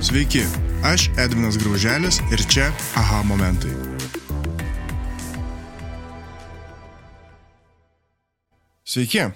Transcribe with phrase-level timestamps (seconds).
[0.00, 0.40] Sveiki,
[0.80, 3.68] aš Edvinas Grauželis ir čia aha momentai.
[8.80, 9.26] Sveiki,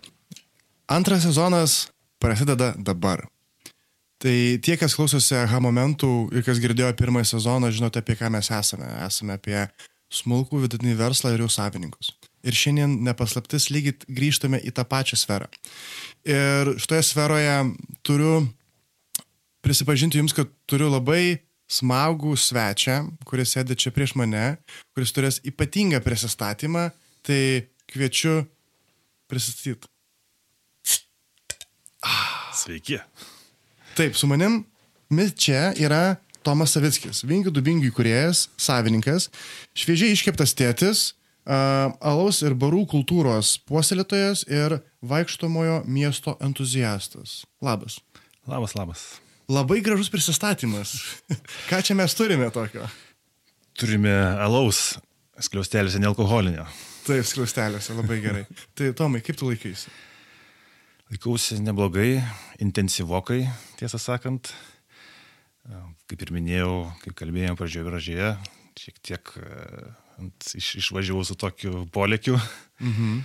[0.89, 3.27] antras sezonas prasideda dabar.
[4.17, 8.49] Tai tie, kas klausosi aha momentų ir kas girdėjo pirmąjį sezoną, žinote, apie ką mes
[8.49, 8.89] esame.
[9.05, 9.67] Esame apie
[10.09, 12.15] smulkų vidutinį verslą ir jų savininkus.
[12.41, 15.53] Ir šiandien nepaslaptis lygiai grįžtame į tą pačią sferą.
[16.25, 17.57] Ir šitoje sferoje
[18.01, 18.47] turiu
[19.65, 24.59] prisipažinti jums, kad turiu labai smagų svečią, kuris sėdi čia prieš mane,
[24.95, 26.91] kuris turės ypatingą prisistatymą,
[27.25, 27.41] tai
[27.91, 28.43] kviečiu
[29.31, 29.89] prisistatyti.
[32.55, 33.01] Sveiki.
[33.97, 34.63] Taip, su manim
[35.39, 39.31] čia yra Tomas Savickis, Vingių Dubingių kuriejas, savininkas,
[39.73, 41.15] šviežiai iškeptas tėtis,
[41.49, 47.45] uh, alaus ir barų kultūros puoselėtojas ir vaikštomojo miesto entuziastas.
[47.65, 48.01] Labas.
[48.45, 49.24] Labas, labas.
[49.51, 50.95] Labai gražus prisistatymas.
[51.69, 52.87] Ką čia mes turime tokio?
[53.77, 54.95] Turime alaus
[55.43, 56.65] skliaustelėse nealkoholinio.
[57.05, 58.45] Taip, skliaustelėse, labai gerai.
[58.73, 59.93] Tai Tomai, kaip tu laikaisi?
[61.13, 62.23] Laikausi neblogai,
[62.65, 63.43] intensyvokai,
[63.77, 64.55] tiesą sakant.
[66.09, 68.31] Kaip ir minėjau, kaip kalbėjome pradžioje pradžioje,
[68.81, 69.35] šiek tiek
[70.21, 72.39] ant, iš, išvažiavau su tokiu polėkiu.
[72.81, 73.21] Mhm.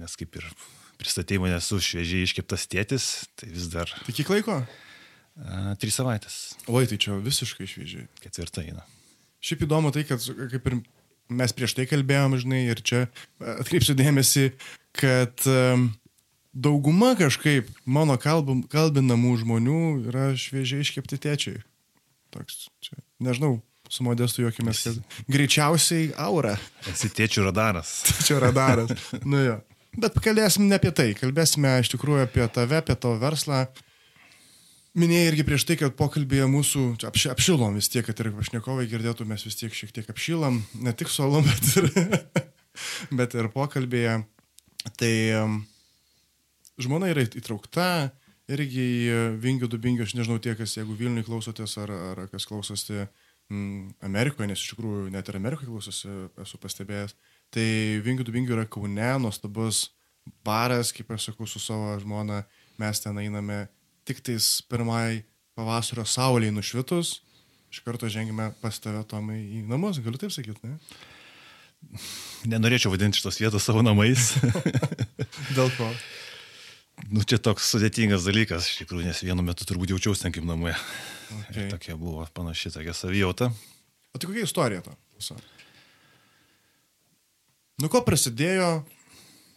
[0.00, 0.48] Nes kaip ir
[0.96, 3.90] pristatymą nesu šviežiai iškeptas tėtis, tai vis dar.
[4.06, 4.62] Tai kiek laiko?
[5.34, 6.36] A, trys savaitės.
[6.70, 8.06] Oi, tai čia visiškai šviežiai.
[8.22, 8.84] Ketvirta eina.
[9.44, 10.78] Šiaip įdomu tai, kad kaip ir
[11.34, 13.04] mes prieš tai kalbėjom, žinai, ir čia
[13.42, 14.46] atkreipsiu dėmesį,
[14.96, 15.88] kad um,
[16.54, 21.62] dauguma kažkaip mano kalbam, kalbinamų žmonių yra šviežiai iškepti tėčiai.
[22.34, 23.58] Toks, čia, nežinau,
[23.90, 26.56] su modestu juokimės, kad greičiausiai aura.
[26.90, 28.00] Esi tėčių radaras.
[28.08, 28.94] Tėčių radaras.
[29.26, 29.58] nu jo.
[29.94, 33.66] Bet kalbėsim ne apie tai, kalbėsime iš tikrųjų apie tave, apie tavo verslą.
[34.94, 39.24] Minėjai irgi prieš tai, kad pokalbėje mūsų apši, apšilom vis tiek, kad ir pašnekovai girdėtų,
[39.26, 41.88] mes vis tiek šiek tiek apšilam, ne tik solom, bet ir,
[43.10, 44.20] bet ir pokalbėje.
[45.00, 45.10] Tai
[46.78, 47.88] žmona yra įtraukta
[48.54, 53.00] irgi į Vingių Dubingių, aš nežinau tie, kas jeigu Vilniui klausotės ar, ar kas klausosi
[53.02, 57.18] mm, Amerikoje, nes iš tikrųjų net ir Amerikoje klausosi, esu pastebėjęs.
[57.50, 57.68] Tai
[58.06, 59.88] Vingių Dubingių yra Kaune, nuostabus
[60.46, 62.44] baras, kaip aš sakau, su savo žmona,
[62.78, 63.64] mes ten einame
[64.08, 67.18] tik tais pirmai pavasario sauliai nušvitus,
[67.72, 70.78] iš karto žengime pas tave, Tomai, į namus, galiu taip sakyti, ne?
[72.48, 74.32] Nenorėčiau vadinti šitos vietos savo namais.
[75.56, 75.88] Dėl ko?
[77.10, 80.72] Nu, čia toks sudėtingas dalykas, iš tikrųjų, nes vienu metu turbūt jaučiausi ten kaip namai.
[81.40, 81.66] Okay.
[81.66, 83.50] Ir tokia buvo panaši tokia savijauta.
[84.14, 84.94] O tai kokia istorija to?
[85.18, 85.36] Visa?
[87.82, 88.84] Nu, ko prasidėjo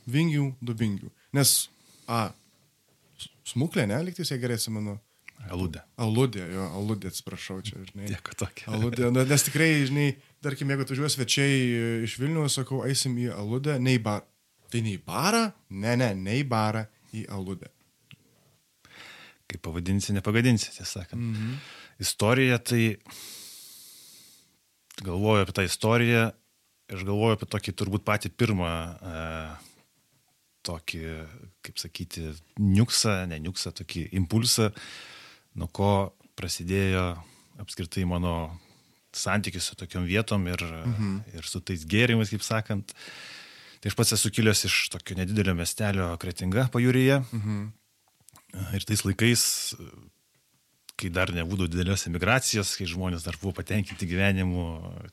[0.10, 1.12] vingių, dubingių?
[1.38, 1.68] Nes,
[2.10, 2.32] a,
[3.48, 4.98] smuklė, ne, liktais, jei gerai atsimenu.
[5.54, 5.84] Aludė.
[6.02, 8.10] Aludė, jo, aludė, atsiprašau, čia, žinai.
[8.10, 8.72] Dėkui tokia.
[8.74, 10.08] Aludė, nu, nes tikrai, žinai,
[10.44, 11.60] tarkim, jeigu atvažiuoja svečiai
[12.08, 14.26] iš Vilnių, sakau, eisim į aludę, ne į barą.
[14.74, 15.44] Tai ne į barą?
[15.70, 16.84] Ne, ne, ne į barą,
[17.16, 17.70] į aludę.
[19.48, 21.22] Kaip pavadinsi, nepagadinsi, tiesą sakant.
[21.22, 21.60] Mm
[21.98, 22.98] Istorija, tai
[25.02, 26.28] galvoju apie tą istoriją,
[26.94, 29.24] aš galvoju apie tokį turbūt patį pirmą e,
[30.70, 31.02] tokį,
[31.68, 34.72] kaip sakyti, niuksą, ne niuksą, tokį impulsą,
[35.60, 35.92] nuo ko
[36.38, 37.10] prasidėjo
[37.62, 38.36] apskritai mano
[39.18, 41.16] santykis su tokiam vietom ir, mhm.
[41.38, 42.94] ir su tais gėrimais, kaip sakant.
[43.82, 47.22] Tai aš pats esu kilęs iš tokio nedidelio miestelio Kretinga pajūryje.
[47.24, 47.66] Mhm.
[48.78, 49.42] Ir tais laikais,
[50.98, 54.64] kai dar nebūdavo didelės emigracijos, kai žmonės dar buvo patenkinti gyvenimu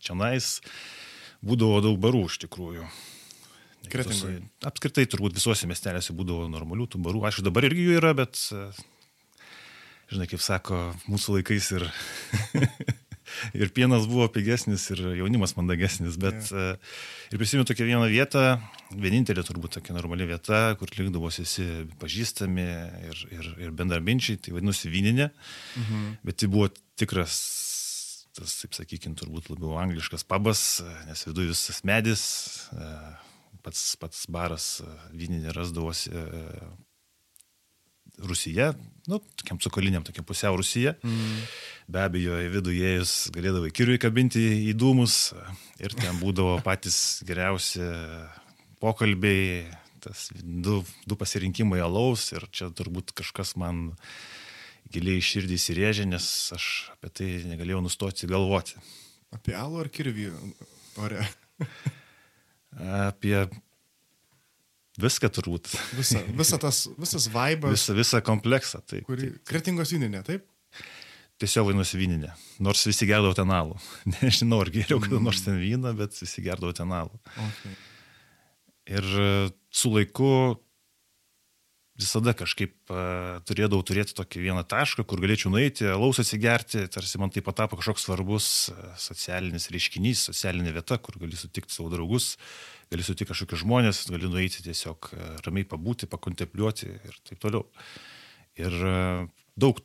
[0.01, 0.59] čia nais,
[1.45, 2.87] būdavo daug barų iš tikrųjų.
[3.91, 4.43] Kretingoje.
[4.67, 7.25] Apskritai turbūt visuose miestelėse būdavo normalių tų barų.
[7.29, 8.39] Aišku, dabar irgi jų yra, bet,
[10.13, 11.87] žinai, kaip sako, mūsų laikais ir,
[13.61, 16.19] ir pienas buvo pigesnis, ir jaunimas mandagesnis.
[16.21, 16.79] Bet yeah.
[17.33, 18.47] ir prisimenu tokią vieną vietą,
[18.95, 21.69] vienintelė turbūt tokia normali vieta, kur likdavosi visi
[22.03, 22.71] pažįstami
[23.11, 25.31] ir, ir, ir bendarbinčiai, tai vadinosi Vyninė.
[25.81, 26.11] Mhm.
[26.27, 27.39] Bet tai buvo tikras
[28.35, 32.25] tas, taip sakykime, turbūt labiau angliškas pabas, nes viduje visas medis,
[33.65, 34.69] pats, pats baras
[35.13, 36.13] vyninė rasdavosi
[38.23, 38.71] Rusija,
[39.11, 40.95] nu, tokiam cukoliniam, tokiam pusiau Rusija.
[41.03, 41.41] Mm.
[41.91, 45.17] Be abejo, į vidų įėjus galėdavai kiriui kabinti į dūmus
[45.83, 47.83] ir ten būdavo patys geriausi
[48.83, 49.65] pokalbiai,
[50.05, 53.89] tas du, du pasirinkimai alaus ir čia turbūt kažkas man
[54.95, 58.79] giliai širdį įsirėžė, nes aš apie tai negalėjau nustoti galvoti.
[59.35, 60.31] Apie alų ar kirvį
[61.03, 61.27] ore?
[63.09, 63.37] apie
[65.01, 65.71] viską turbūt.
[65.99, 67.75] Visa, visa tas, visas vaibas.
[67.75, 68.83] Visą, visą kompleksą.
[68.87, 69.47] Taip, kurį, taip.
[69.51, 70.47] kretingos vyninė, taip?
[71.43, 72.31] tiesiog vadinosi vyninė.
[72.65, 73.79] Nors visi gerdavo ten alų.
[74.15, 77.19] Nežinau, ar geriau kada nors ten vyną, bet visi gerdavo ten alų.
[77.49, 77.75] Okay.
[78.95, 79.29] Ir e,
[79.75, 80.31] su laiku
[81.95, 87.31] visada kažkaip uh, turėdavau turėti tokį vieną tašką, kur galėčiau nueiti, laus atsigerti, tarsi man
[87.35, 92.35] tai patapo kažkoks svarbus uh, socialinis reiškinys, socialinė vieta, kur gali sutikti savo draugus,
[92.91, 97.69] gali sutikti kažkokius žmonės, gali nueiti tiesiog uh, ramiai pabūti, pakontempliuoti ir taip toliau.
[98.59, 98.75] Ir
[99.59, 99.81] daug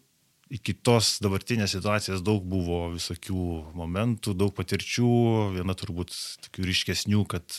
[0.53, 3.45] iki tos dabartinės situacijos daug buvo visokių
[3.77, 5.09] momentų, daug patirčių,
[5.57, 6.13] viena turbūt
[6.45, 7.57] tokių ryškesnių, kad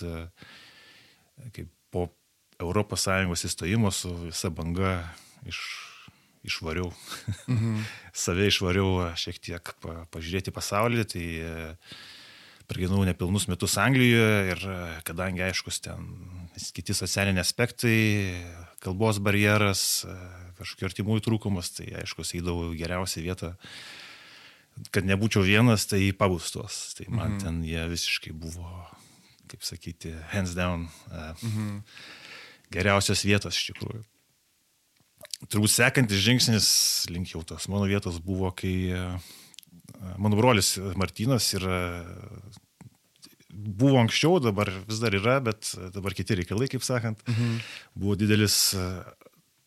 [1.55, 2.06] kaip po
[2.61, 5.01] ES įstojimo su visa banga
[5.49, 5.59] iš,
[6.45, 6.93] išvariau.
[7.49, 7.83] Mhm.
[8.25, 11.55] Save išvariau šiek tiek pa, pažiūrėti pasaulį, tai e,
[12.71, 14.79] pragyvenau nepilnus metus Anglijoje ir e,
[15.09, 16.07] kadangi aiškus ten
[16.77, 17.97] kiti socialiniai aspektai,
[18.85, 20.19] kalbos barjeras, e,
[20.61, 23.56] kažkokių artimųjų trūkumas, tai aiškus eidavau geriausią vietą
[24.95, 26.95] kad nebūčiau vienas, tai į pabustos.
[26.97, 27.41] Tai man mhm.
[27.43, 28.71] ten jie visiškai buvo,
[29.51, 30.89] kaip sakyti, hands down.
[31.11, 31.83] Mhm
[32.75, 34.02] geriausios vietos iš tikrųjų.
[35.50, 36.67] Turbūt sekantis žingsnis
[37.11, 39.05] link jau tos mano vietos buvo, kai e,
[40.20, 41.78] mano brolis Martinas yra,
[43.50, 47.56] buvo anksčiau, dabar vis dar yra, bet dabar kiti reikalai, kaip sakant, mhm.
[47.99, 48.84] buvo didelis e,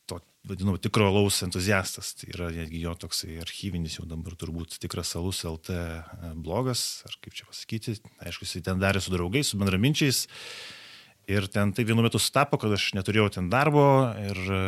[0.10, 0.20] to
[0.50, 2.14] vadinamo tikro laus entuziastas.
[2.20, 7.18] Tai yra netgi jo toksai archyvinis jau dabar turbūt tikras salus LT e, blogas, ar
[7.24, 7.98] kaip čia pasakyti.
[8.24, 10.26] Aišku, jisai ten darė su draugais, su bendraminčiais.
[11.32, 13.84] Ir ten tai vienu metu sutapo, kad aš neturėjau ten darbo
[14.20, 14.64] ir e,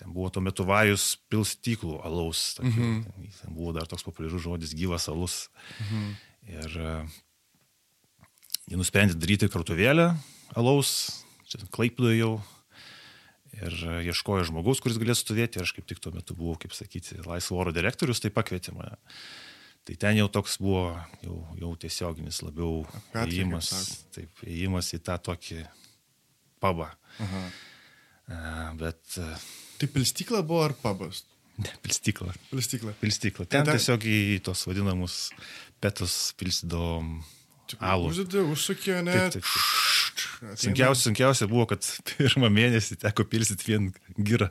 [0.00, 2.54] ten buvo tuo metu vajus pilstyklų alaus.
[2.56, 3.34] Tokiu, mm -hmm.
[3.42, 5.50] Ten buvo dar toks populiarus žodis gyvas alus.
[5.80, 6.14] Mm -hmm.
[6.44, 7.08] Ir uh,
[8.68, 10.16] jie nusprendė daryti kartuvėlę
[10.56, 12.42] alaus, čia klaipdoje jau.
[13.54, 15.56] Ir uh, ieškojo žmogaus, kuris galėtų stovėti.
[15.56, 18.96] Ir aš kaip tik tuo metu buvau, kaip sakyti, laisvo oro direktorius, tai pakvietė mane.
[19.84, 20.86] Tai ten jau toks buvo,
[21.20, 23.68] jau, jau tiesioginis labiau įėjimas,
[24.14, 25.60] taip, įėjimas į tą tokį
[26.64, 26.88] pabą.
[27.20, 27.44] Aha.
[28.80, 29.02] Bet...
[29.20, 29.36] Uh,
[29.76, 31.26] tai pilstykla buvo ar pabas?
[31.60, 32.32] Ne, pilstykla.
[32.50, 32.94] Pilstykla.
[33.02, 33.46] Pilstykla.
[33.52, 35.18] Ten tai tiesiog į tos vadinamus
[35.84, 37.18] petus pilstydavom
[37.78, 38.10] alų.
[38.10, 39.14] Uždėdė, užsukė, ne?
[39.28, 40.58] Taip, taip, taip.
[40.64, 44.50] Sunkiausia, sunkiausia buvo, kad pirmą mėnesį teko pilstyti vien girą.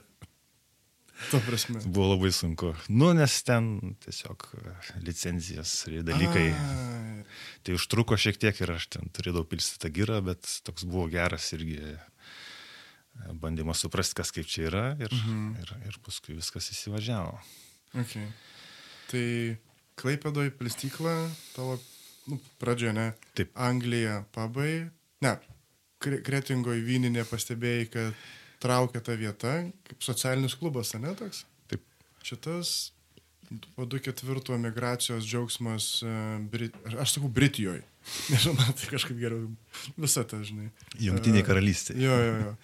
[1.86, 2.74] Buvo labai sunku.
[2.89, 4.74] Nu, nes ten tiesiog e,
[5.06, 6.48] licenzijas ir dalykai.
[6.51, 7.24] A.
[7.63, 11.51] Tai užtruko šiek tiek ir aš ten turėjau pilsti tą gyrą, bet toks buvo geras
[11.56, 11.94] irgi e,
[13.39, 15.45] bandymas suprasti, kas kaip čia yra ir, mhm.
[15.63, 17.38] ir, ir paskui viskas įsivažiavo.
[18.04, 18.27] Okay.
[19.12, 19.25] Tai
[20.01, 21.15] Klaipėdoj pilstykla,
[21.54, 21.77] tavo
[22.25, 23.12] nu, pradžia, ne?
[23.38, 23.51] Taip.
[23.54, 24.88] Anglija, pabai.
[25.24, 25.38] Ne,
[26.04, 28.24] Kretingoje vyninė pastebėjai, kad
[28.63, 29.56] traukia ta vieta,
[29.89, 31.44] kaip socialinis klubas, ne toks?
[31.71, 31.83] Taip.
[32.24, 32.94] Šitas
[33.75, 36.13] po 2-4 migracijos džiaugsmas, e,
[36.51, 36.77] Brit...
[37.00, 37.83] aš sakau, Britijoje.
[38.31, 39.48] Nežinau, man tai kažkaip geriau
[40.00, 40.71] visą tą, žinai.
[41.00, 41.95] Jungtiniai karalystė.
[42.01, 42.56] Jo, jo, jo.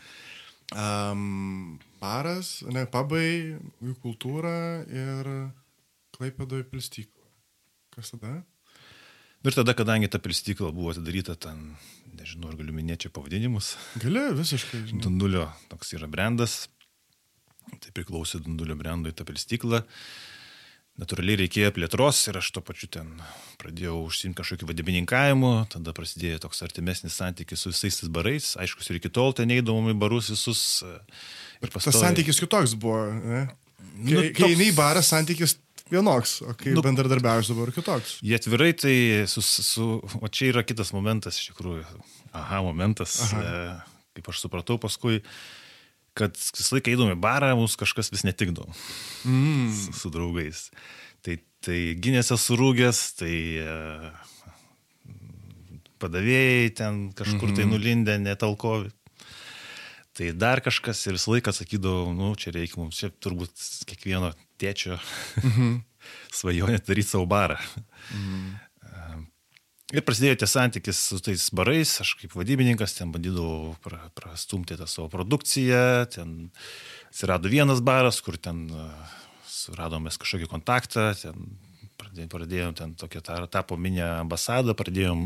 [0.70, 5.32] Um, paras, ne, pabai, jų kultūra ir
[6.18, 7.26] klaipėdoje pilstyklą.
[7.96, 8.40] Kas tada?
[9.40, 11.78] Ir tada, kadangi ta pilstykla buvo atidaryta ten
[12.20, 13.76] nežinau, ar galiu minėti čia pavadinimus.
[14.02, 14.82] Gali, visiškai.
[14.90, 15.04] Žinau.
[15.06, 16.66] Dundulio toks yra brandas,
[17.80, 19.86] tai priklausė Dundulio brandui ta pilstykla.
[21.00, 23.14] Natūraliai reikėjo plėtros ir aš to pačiu ten
[23.62, 29.00] pradėjau užsimti kažkokiu vadybininkavimu, tada prasidėjo toks artimesnis santykis su visais tais barais, aišku, ir
[29.00, 30.66] iki tol ten neįdomu į barus visus.
[31.64, 31.94] Ir pastovi...
[31.94, 33.46] Tas santykis kitoks buvo, ne?
[33.96, 34.52] Nu, kai, nu, kai toks...
[34.52, 35.56] eini į barą, santykis
[35.92, 38.18] vienoks, o kai nu, bendradarbiaujas dabar kitoks.
[38.26, 38.96] Jie atvirai, tai
[39.32, 41.86] su, su, o čia yra kitas momentas, iš tikrųjų,
[42.32, 43.42] aha, momentas, aha.
[43.42, 45.22] E, kaip aš supratau paskui,
[46.18, 48.72] kad visą laiką eidami barą, mums kažkas vis netikdavo
[49.24, 49.70] mm.
[49.76, 50.68] su, su draugais.
[51.26, 53.78] Tai, tai gynėse surūgęs, tai e,
[56.00, 57.56] padavėjai ten kažkur mm -hmm.
[57.56, 57.74] tai mhm.
[57.74, 58.92] nulindę, netalkovi.
[60.20, 63.54] Tai dar kažkas ir visą laiką sakydavau, nu, čia reikia mums, čia turbūt
[63.88, 64.98] kiekvieno tėčio
[65.44, 65.78] mhm.
[66.40, 67.60] svajonė daryti savo barą.
[68.16, 68.58] Mhm.
[69.90, 74.86] Ir prasidėjo tie santykis su tais barais, aš kaip vadybininkas ten bandydavau pra, prastumti tą
[74.86, 76.36] savo produkciją, ten
[77.08, 78.68] atsirado vienas baras, kur ten
[79.50, 85.26] suradomės kažkokį kontaktą, ten pradėjom, ten tokią tapo minę ambasadą, pradėjom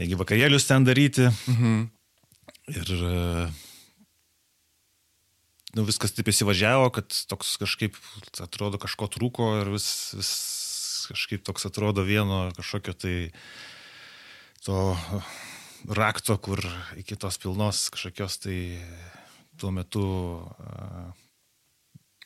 [0.00, 1.28] negi vakarėlius ten daryti.
[1.52, 1.84] Mhm.
[2.72, 2.94] Ir
[5.76, 7.96] nu, viskas taip įsivažiavo, kad toks kažkaip
[8.42, 9.88] atrodo kažko trūko ir vis,
[10.18, 10.32] vis
[11.12, 13.16] kažkaip toks atrodo vieno kažkokio tai
[14.62, 14.78] to
[15.88, 16.62] rakto, kur
[17.00, 18.58] iki tos pilnos kažkokios tai
[19.58, 20.04] tuo metu
[20.42, 21.10] uh,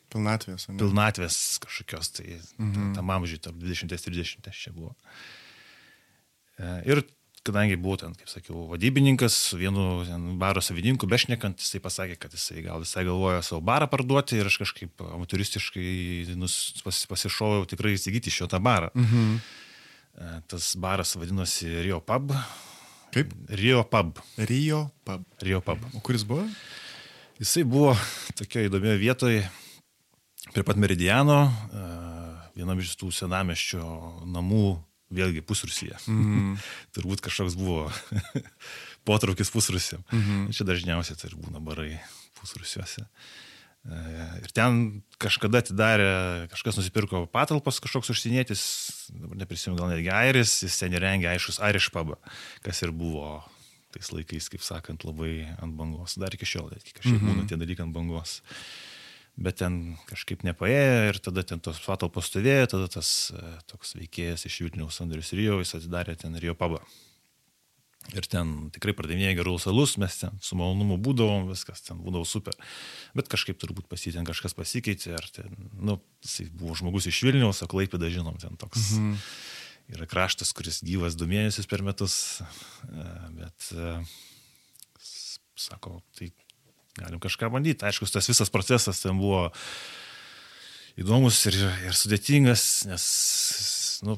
[0.07, 0.69] Pilnatvės.
[0.69, 0.77] Ne?
[0.79, 2.93] pilnatvės kažkokios, tai mhm.
[2.95, 4.93] tam amžiui, tarp 20-30 čia buvo.
[6.55, 7.03] E, Ir
[7.47, 10.03] kadangi buvau ten, kaip sakiau, vadybininkas, su vienu
[10.41, 14.59] baro savininku, bešnekant, jisai pasakė, kad jisai gal visai galvoja savo barą parduoti ir aš
[14.63, 18.91] kažkaip amaturistiškai nus, pas, pasišoviau tikrai įsigyti šio tą barą.
[18.97, 19.37] Mhm.
[20.17, 22.33] E, Tas baras vadinosi Rio Pub.
[23.13, 23.31] Kaip?
[23.49, 24.19] Rio Pub.
[24.49, 25.23] Rio pub.
[25.41, 25.85] Rio Pub.
[25.93, 26.43] O kuris buvo?
[27.37, 27.93] Jisai buvo
[28.35, 29.43] tokioje įdomioje vietoje
[30.53, 31.85] prie pat Meridiano, e,
[32.57, 33.83] vienam iš tų senameščio
[34.33, 34.77] namų,
[35.13, 35.97] vėlgi pusrusyje.
[36.07, 36.55] Mm.
[36.95, 37.87] Turbūt kažkoks buvo
[39.07, 40.03] potraukis pusrusiam.
[40.11, 40.47] Mm.
[40.55, 41.95] Čia dažniausiai tai ir būna barai
[42.39, 43.07] pusrusiuose.
[43.07, 43.07] E,
[43.87, 44.79] Ir ten
[45.21, 48.63] kažkada atidarė, kažkas nusipirko patalpas, kažkoks užsienietis,
[49.15, 52.17] dabar neprisimenu, gal netgi airis, jis ten įrengė aiškus Irish pubą,
[52.65, 53.39] kas ir buvo
[53.95, 56.17] tais laikais, kaip sakant, labai ant bangos.
[56.19, 57.39] Dar iki šiol, netgi kažkaip mm -hmm.
[57.39, 58.41] būna tie dalykai ant bangos.
[59.37, 64.47] Bet ten kažkaip nepaėjo ir tada ten tos patalpos stovėjo, tada tas e, toks veikėjas
[64.49, 66.81] iš Vilniaus Andrius Rio, jis atidarė ten Rio pubą.
[68.15, 72.55] Ir ten tikrai pardavinėjo gerus alus, mes ten su malonumu būdavom, viskas ten būdavo super.
[73.17, 77.69] Bet kažkaip turbūt pasitien kažkas pasikeitė, ar ten, nu, jisai buvo žmogus iš Vilniaus, o
[77.69, 79.19] Klaipėda žinom, ten toks mhm.
[79.97, 82.39] yra kraštas, kuris gyvas du mėnesius per metus.
[82.87, 83.05] E,
[83.37, 83.93] Bet, e,
[85.59, 86.31] sako, tai
[86.97, 87.85] galim kažką bandyti.
[87.87, 89.47] Aišku, tas visas procesas ten buvo
[90.97, 93.05] įdomus ir, ir sudėtingas, nes,
[94.05, 94.17] nu,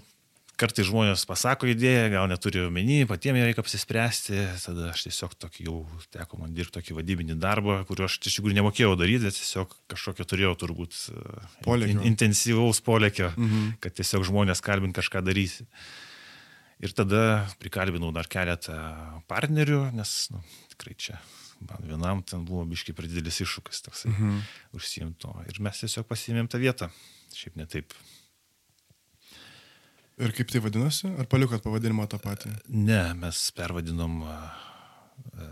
[0.59, 5.77] kartai žmonės pasako idėją, gal neturi omeny, patiems reikia apsispręsti, tada aš tiesiog tokį jau
[6.13, 10.27] teko man dirbti tokį vadybinį darbą, kurio aš iš tikrųjų nemokėjau daryti, bet tiesiog kažkokio
[10.27, 11.23] turėjau turbūt e,
[11.67, 11.95] Polėkio.
[11.95, 13.73] in, intensyvaus polėkio, mhm.
[13.83, 15.67] kad tiesiog žmonės kalbint kažką darysi.
[16.79, 18.77] Ir tada prikalbinau dar keletą
[19.31, 21.19] partnerių, nes nu, tikrai čia
[21.67, 24.39] man vienam ten buvo biškai per didelis iššūkis toksai mhm.
[24.77, 25.33] užsiimto.
[25.49, 26.89] Ir mes tiesiog pasiėmėm tą vietą.
[27.35, 27.93] Šiaip ne taip.
[30.19, 31.07] Ir kaip tai vadinosi?
[31.15, 32.51] Ar palikot pavadinimą tą patį?
[32.67, 34.17] Ne, mes pervadinom.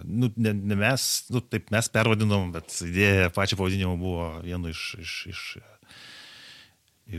[0.04, 4.84] Nu, ne, ne mes, nu, taip mes pervadinom, bet idėja pačio pavadinimo buvo vienu iš,
[5.00, 5.44] iš, iš,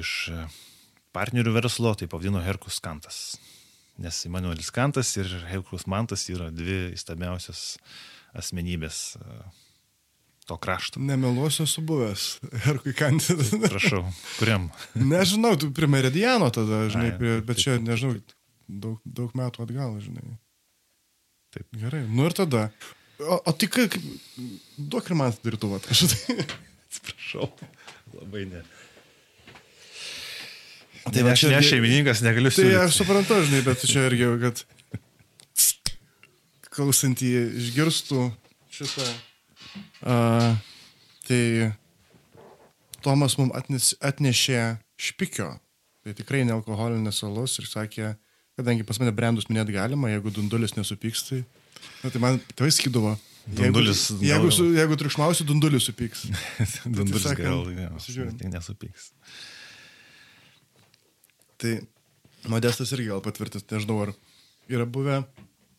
[0.00, 0.12] iš
[1.16, 3.22] partnerių verslo, tai pavadino Herkus Kantas.
[3.98, 7.78] Nes Immanuelis Kantas ir Herkus Mantas yra dvi įstabiausias
[8.36, 9.48] asmenybės a,
[10.48, 11.00] to krašto.
[11.04, 12.26] Nemeluosiu, esu buvęs.
[12.64, 13.68] Herkui kandidat.
[13.68, 14.04] Prašau,
[14.38, 14.68] kuriam?
[15.12, 18.16] Nežinau, tu prie Meridiano tada, žinai, Ai, prie, bet taip, čia, taip, nežinau,
[18.68, 20.24] daug, daug metų atgal, žinai.
[21.52, 21.68] Taip.
[21.80, 22.68] Gerai, nu ir tada.
[23.18, 23.76] O, o tik,
[24.78, 25.80] duok ir man dirbtuvą.
[25.84, 26.52] kažkaip.
[26.88, 27.48] Atsiprašau.
[28.16, 28.60] Labai ne.
[31.08, 32.78] Tai Tai va aš ne šeimininkas, negaliu Tai siūlyti.
[32.82, 34.60] aš suprantu, žinai, bet čia irgi, kad
[36.78, 38.22] klausantį išgirstų
[38.78, 39.06] šitą.
[40.06, 40.54] Uh,
[41.28, 41.42] tai
[43.04, 44.60] Tomas mums atneš, atnešė
[44.98, 45.52] špikio,
[46.02, 48.12] tai tikrai nealkoholinės alus ir sakė,
[48.58, 51.38] kadangi pas mane brandus minėt galima, jeigu dundulis nesupyks, tai,
[52.02, 53.12] na, tai man tėvai skydavo.
[53.48, 56.26] Dundulis- Jeigu, jeigu, su, jeigu triukšmausi, dundulis supyks.
[56.84, 57.46] Dundulis sakant,
[57.78, 58.34] gal, pasižiūrim.
[58.42, 59.06] tik nesupyks.
[61.58, 61.78] Tai
[62.52, 64.12] Modestas irgi gal patvirtins, nežinau, ar
[64.70, 65.22] yra buvę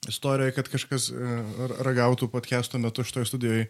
[0.08, 1.15] istorijoje, kad kažkas e,
[1.60, 3.65] ra- ragautų podcast'o metu šitoje studijoje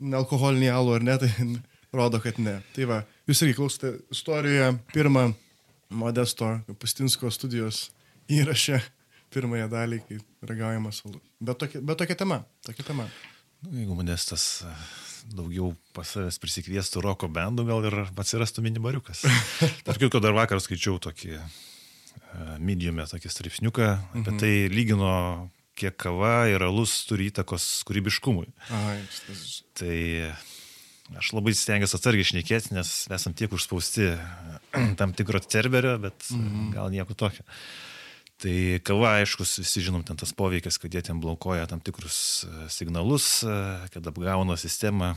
[0.00, 1.30] nealkoholinį alų ar ne, tai
[1.96, 2.58] rodo, kad ne.
[2.76, 5.28] Tai va, jūs irgi klausote istorijoje pirmą
[5.96, 6.48] Modesto
[6.82, 7.90] Pastinsko studijos
[8.32, 8.80] įrašę,
[9.30, 10.16] pirmąją dalį, kai
[10.48, 11.22] ragaujamas alus.
[11.40, 13.06] Bet tokia, bet tokia tema, tokia tema.
[13.62, 14.72] Nu, jeigu modestas e,
[15.36, 19.22] daugiau pas savęs prisikviestų roko bendų, gal ir atsirastų minibariukas.
[19.86, 21.46] Tarp kitko, dar vakar skaičiau tokį uh,
[22.62, 24.40] mediumę, tokį straipsniuką, apie Mhm.
[24.42, 25.12] tai lygino,
[25.76, 28.48] kiek kava ir alus turi įtakos kūrybiškumui.
[28.74, 29.00] Ai,
[29.76, 29.96] Tai
[31.20, 34.10] aš labai stengiuosi atsargiai šnekėti, nes esam tiek užspausti
[35.00, 36.72] tam tikro cerberio, bet mhm.
[36.74, 37.46] gal nieko tokio.
[38.36, 38.52] Tai
[38.84, 43.40] kava, aišku, visi žinom ten tas poveikis, kad jie ten blokuoja tam tikrus e, signalus,
[43.40, 43.54] e,
[43.94, 45.14] kad apgauna sistemą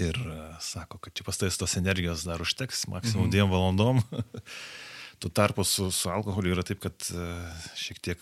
[0.00, 3.34] ir e, sako, kad čia pastais tos energijos dar užteks, maksimum mhm.
[3.34, 4.00] dviem valandom.
[5.18, 7.28] Tuo tarpu su, su alkoholiu yra taip, kad e,
[7.78, 8.20] šiek tiek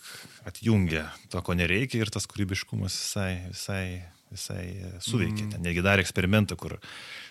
[0.48, 3.82] atjungia to, ko nereikia ir tas kūrybiškumas visai, visai,
[4.32, 5.44] visai e, suveikia.
[5.44, 5.50] Mm.
[5.52, 6.78] Ten netgi darė eksperimentą, kur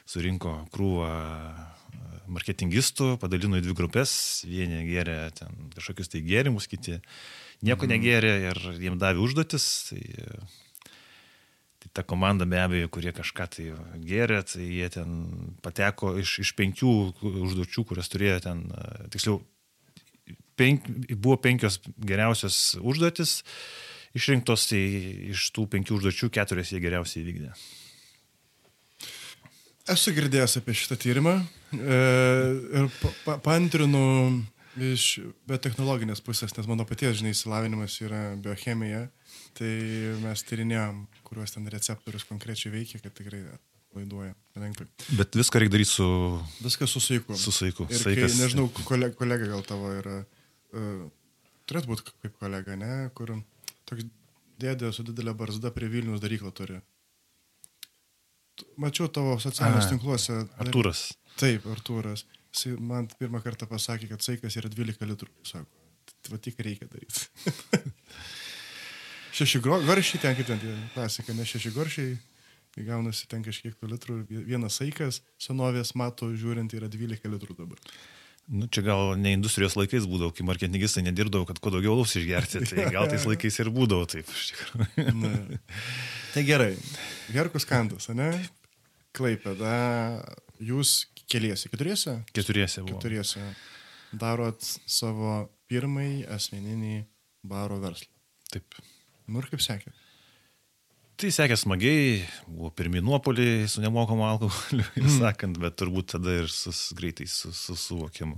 [0.05, 2.03] surinko krūvą e,
[2.36, 4.13] marketingistų, padalino į dvi grupės,
[4.45, 7.00] vieni gėrė ten kažkokius tai gėrimus, kiti
[7.65, 7.95] nieko mm.
[7.95, 9.72] negėrė ir jiem davė užduotis.
[9.89, 10.03] Tai,
[11.86, 13.63] Tai ta komanda be abejo, kurie kažką tai
[14.01, 15.19] gėrė, tai jie ten
[15.62, 18.63] pateko iš, iš penkių užduočių, kurias turėjo ten,
[19.13, 19.43] tiksliau,
[20.60, 23.42] penk, buvo penkios geriausios užduotis
[24.16, 24.82] išrinktos, tai
[25.34, 27.52] iš tų penkių užduočių keturias jie geriausiai įvykdė.
[29.92, 31.98] Esu girdėjęs apie šitą tyrimą e,
[32.80, 34.06] ir pa, pa, paantrinu
[34.82, 39.06] iš biotechnologinės pusės, nes mano paties, žinai, įsilavinimas yra biochemija,
[39.56, 39.70] tai
[40.24, 43.44] mes tyrinėjom, kuriuos ten receptorius konkrečiai veikia, kad tikrai
[43.96, 44.88] laiduoja lengvai.
[45.16, 46.08] Bet viską reikia daryti su...
[46.64, 47.38] Viskas su saiku.
[47.40, 47.88] Su saiku.
[47.94, 50.24] Ir kai, nežinau, kolega, kolega gal tavo yra,
[51.70, 53.34] turėtų būti kaip kolega, ne, kur
[53.89, 54.08] toks
[54.62, 56.79] dėdė su didelė barzda prie Vilnius daryklą turi.
[58.79, 60.38] Mačiau tavo socialiniuose tinkluose.
[60.63, 61.10] Artūras.
[61.39, 62.24] Taip, Artūras.
[62.55, 65.27] Jis man pirmą kartą pasakė, kad saikas yra 12 litrų.
[65.44, 65.67] Sako,
[66.32, 67.25] va tik reikia daryti.
[69.36, 70.62] šeši garšiai, ten kaip ten,
[70.94, 72.15] klasika, ne šeši garšiai,
[72.75, 74.20] tai gaunasi ten kažkiek tų litrų.
[74.48, 77.82] Vienas saikas senovės mato žiūrint yra 12 litrų dabar.
[78.46, 82.62] Nu, čia gal ne industrijos laikais būdavo, kai marketingistai nedirbdavo, kad kuo daugiau laus išgerti,
[82.70, 85.58] tai gal tais laikais ir būdavo taip, iš tikrųjų.
[86.36, 86.70] tai gerai,
[87.34, 88.30] Herkus Kantas, ne?
[89.18, 89.74] Klaipėda,
[90.62, 92.20] jūs keliese, keturiese?
[92.36, 93.00] Keturiese buvo.
[93.00, 93.42] Keturiese.
[94.16, 95.40] Darot savo
[95.72, 97.00] pirmąjį asmeninį
[97.50, 98.12] baro verslą.
[98.54, 98.78] Taip.
[99.25, 99.96] Nu ir kaip sekė?
[101.15, 105.13] Tai sekė smagiai, buvo pirmi nuopoliai su nemokamu alkoholiu, mm.
[105.22, 108.36] sakant, bet turbūt tada ir sus, greitai susuvokiamu,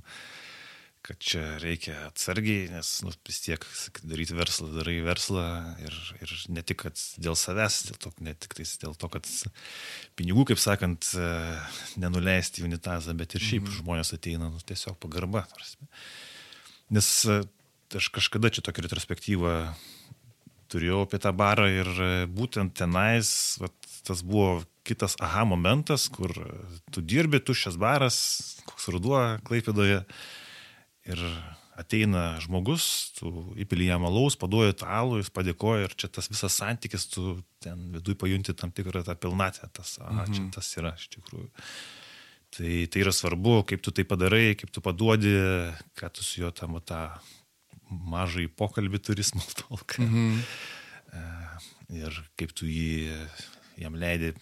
[1.08, 3.66] kad čia reikia atsargiai, nes nu, vis tiek
[4.04, 5.48] daryti verslą, darai verslą
[5.88, 6.86] ir, ir ne tik
[7.18, 9.34] dėl savęs, dėl to, ne tik dėl to, kad
[10.20, 11.10] pinigų, kaip sakant,
[11.98, 13.78] nenuleisti į unitazą, bet ir šiaip mm.
[13.82, 15.48] žmonės ateina nu, tiesiog pagarba.
[16.94, 19.60] Nes aš kažkada čia tokią retrospektyvą
[20.72, 23.30] turėjau apie tą barą ir e, būtent tenais
[23.62, 23.76] vat,
[24.08, 26.32] tas buvo kitas aha momentas, kur
[26.96, 28.18] tu dirbi, tuščias baras,
[28.70, 30.04] koks ruduo Klaipėdoje
[31.08, 31.24] ir
[31.78, 36.58] ateina žmogus, tu įpili jam alaus, paduoji tą alų, jis padėkoja ir čia tas visas
[36.58, 40.34] santykis, tu ten viduje pajunti tam tikrą tą pilnatę, tas, aha, mhm.
[40.34, 41.50] čia tas yra iš tikrųjų.
[42.58, 45.36] Tai, tai yra svarbu, kaip tu tai padarai, kaip tu paduodi,
[46.00, 47.02] ką tu su juo tam tą
[47.90, 50.04] mažai pokalbį turi smultolką.
[50.04, 50.40] Mhm.
[51.14, 51.26] E,
[52.02, 53.12] ir kaip tu jį,
[53.80, 54.34] jam leidai,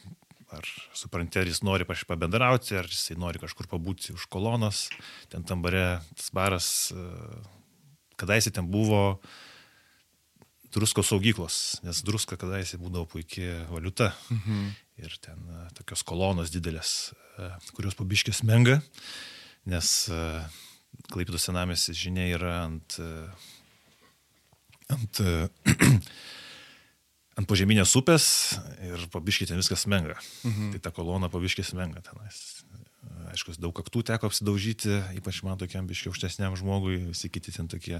[0.56, 4.88] ar supranti, ar jis nori pabendrauti, ar jisai nori kažkur pabūti už kolonos,
[5.30, 7.06] ten tam bare, tas baras, e,
[8.20, 9.20] kadaise ten buvo
[10.76, 14.14] druskos saugyklos, nes druska kadaise būdavo puikia valiuta.
[14.32, 14.74] Mhm.
[15.06, 17.14] Ir ten e, tokios kolonos didelės,
[17.76, 18.80] kurios pabiškės menga,
[19.68, 20.08] nes
[21.12, 22.98] Klaipėdos senamėsis žinia yra ant,
[24.92, 25.22] ant,
[27.38, 28.28] ant požeminės upės
[28.86, 30.18] ir pabiškiai ten viskas menga.
[30.48, 30.74] Mhm.
[30.76, 32.42] Tai ta kolona pabiškiai menga tenais.
[33.32, 38.00] Aišku, daug kaktų teko apsidaužyti, ypač man tokiam biškiai aukštesniam žmogui, visi kiti ten tokie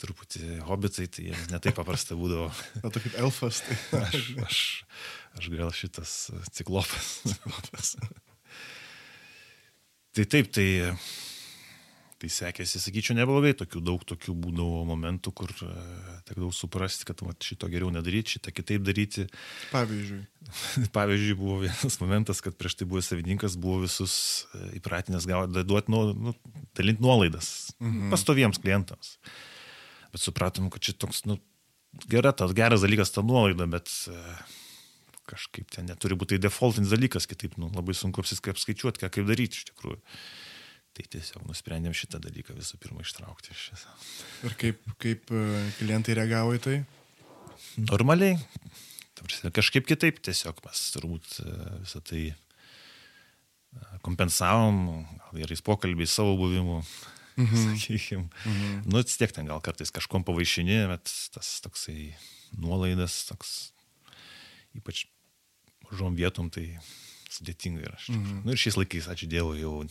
[0.00, 2.48] truputį hobitai, tai jiems netai paprasta būdavo.
[2.84, 3.76] O tu kaip elfas, tai.
[4.00, 4.60] aš, aš,
[5.36, 6.14] aš gal šitas
[6.56, 7.10] ciklopas.
[7.26, 7.94] ciklopas.
[10.16, 10.68] tai taip, tai
[12.20, 15.76] Tai sekėsi, sakyčiau, neblogai, tokių daug tokių būdavo momentų, kur uh,
[16.28, 19.24] tekdavau suprasti, kad va, šito geriau nedaryti, šitą kitaip daryti.
[19.70, 20.20] Pavyzdžiui.
[20.96, 24.16] Pavyzdžiui, buvo vienas momentas, kad prieš tai buvęs savininkas buvo visus
[24.50, 25.24] uh, įpratinęs
[25.64, 26.34] duoti, nu, nu,
[26.76, 28.12] dalinti nuolaidas mhm.
[28.12, 29.16] pastoviems klientams.
[30.12, 31.38] Bet supratom, kad čia toks, nu,
[32.04, 34.44] gera, tas geras dalykas ta nuolaida, bet uh,
[35.30, 39.62] kažkaip ten neturi būti tai defaultinis dalykas, kitaip nu, labai sunku apsiskaičiuoti, ką kaip daryti
[39.62, 40.00] iš tikrųjų.
[40.96, 43.76] Tai tiesiog nusprendėm šitą dalyką visų pirma ištraukti iš šio.
[44.48, 45.44] Ir kaip, kaip e,
[45.78, 46.78] klientai reagavo į tai?
[47.78, 48.38] Normaliai.
[49.54, 52.34] Kažkaip kitaip tiesiog mes turbūt e, visą tai e,
[54.06, 56.80] kompensavom, gal gerais pokalbiais savo buvimu,
[57.36, 57.62] mhm.
[57.84, 58.26] sakykime.
[58.26, 58.80] Mhm.
[58.88, 62.10] Nu, vis tiek ten gal kartais kažkom pavaišini, bet tas toksai
[62.58, 63.70] nuolaidas, toks
[64.74, 65.04] ypač
[65.86, 66.66] mažom vietom, tai
[67.30, 68.02] sudėtinga yra.
[68.10, 68.42] Mhm.
[68.46, 69.84] Nu ir šiais laikais, ačiū Dievui, jau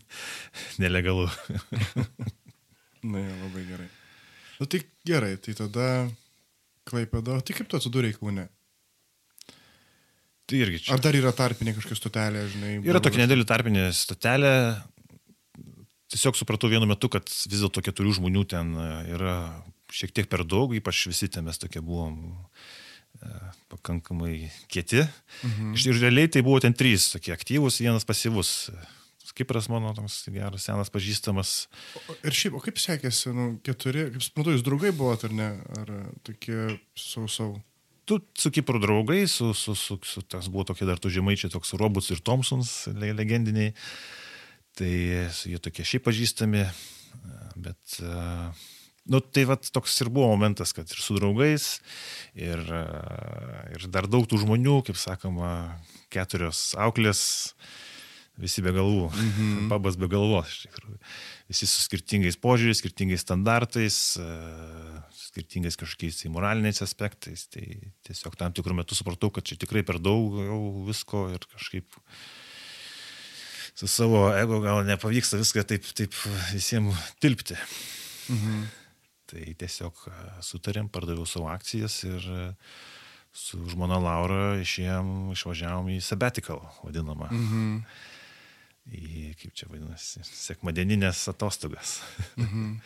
[0.82, 1.28] nelegalu.
[3.02, 3.88] Na, ja, labai gerai.
[4.58, 5.86] Na nu, tai gerai, tai tada
[6.86, 8.48] Klaipėda, tai kaip tu atsidūrėjai Kaune?
[10.50, 10.94] Tai irgi čia.
[10.94, 12.72] Ar dar yra tarpinė kažkokia stotelė, žinai?
[12.86, 14.54] Yra tokia nedėlė tarpinė stotelė.
[16.12, 19.36] Tiesiog supratau vienu metu, kad vis dėlto keturių žmonių ten e, yra
[19.92, 23.30] šiek tiek per daug, ypač visi ten mes tokie buvom e,
[23.72, 24.34] pakankamai
[24.72, 25.06] kieti.
[25.46, 25.72] Mhm.
[25.78, 28.52] Ir realiai tai buvo ten trys tokie aktyvūs, vienas pasyvus.
[29.38, 31.52] Kipras mano toks geras, senas pažįstamas.
[31.98, 35.50] O, ir šiaip, o kaip sekėsi, nu, keturi, kaip suprantu, jūs draugai buvote ar ne,
[35.80, 35.92] ar
[36.26, 37.54] tokie sausau?
[38.08, 41.76] Tu su Kipru draugai, su, su, su, su tas buvo tokie dar tu žemaičiai, toks
[41.80, 43.72] Robuts ir Thompsons legendiniai,
[44.78, 46.66] tai jie tokie šiaip pažįstami,
[47.62, 48.00] bet
[49.02, 51.80] Nu, tai vat, toks ir buvo momentas, kad ir su draugais,
[52.38, 52.82] ir, e,
[53.74, 55.80] ir dar daug tų žmonių, kaip sakoma,
[56.12, 57.22] keturios auklės,
[58.40, 59.68] visi be galvų, mm -hmm.
[59.72, 60.98] pabas be galvos, iš tikrųjų.
[61.52, 64.28] Visi su skirtingais požiūriais, skirtingais standartais, e,
[65.28, 67.46] skirtingais kažkokiais tai moraliniais aspektais.
[67.46, 67.64] Tai
[68.08, 71.86] tiesiog tam tikrų metų supratau, kad čia tikrai per daug jau visko ir kažkaip
[73.74, 76.14] su savo ego gal nepavyksta viską taip, taip
[76.52, 77.56] visiems tilpti.
[78.28, 78.64] Mhm.
[79.32, 82.48] Tai tiesiog e, sutarėm, pardaviau savo akcijas ir e,
[83.32, 87.30] su žmona Laura išėjom, išvažiavom į sabbatical, vadinamą.
[87.32, 87.78] Mhm.
[88.90, 92.00] Į, kaip čia vadinasi, sekmadieninės atostogas.
[92.36, 92.76] Mhm.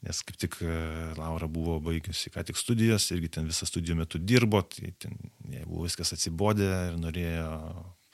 [0.00, 0.74] Nes kaip tik e,
[1.18, 5.12] Laura buvo baigusi ką tik studijas, irgi ten visą studijų metu dirbo, tai ten
[5.52, 7.50] jai buvo viskas atsibodė ir norėjo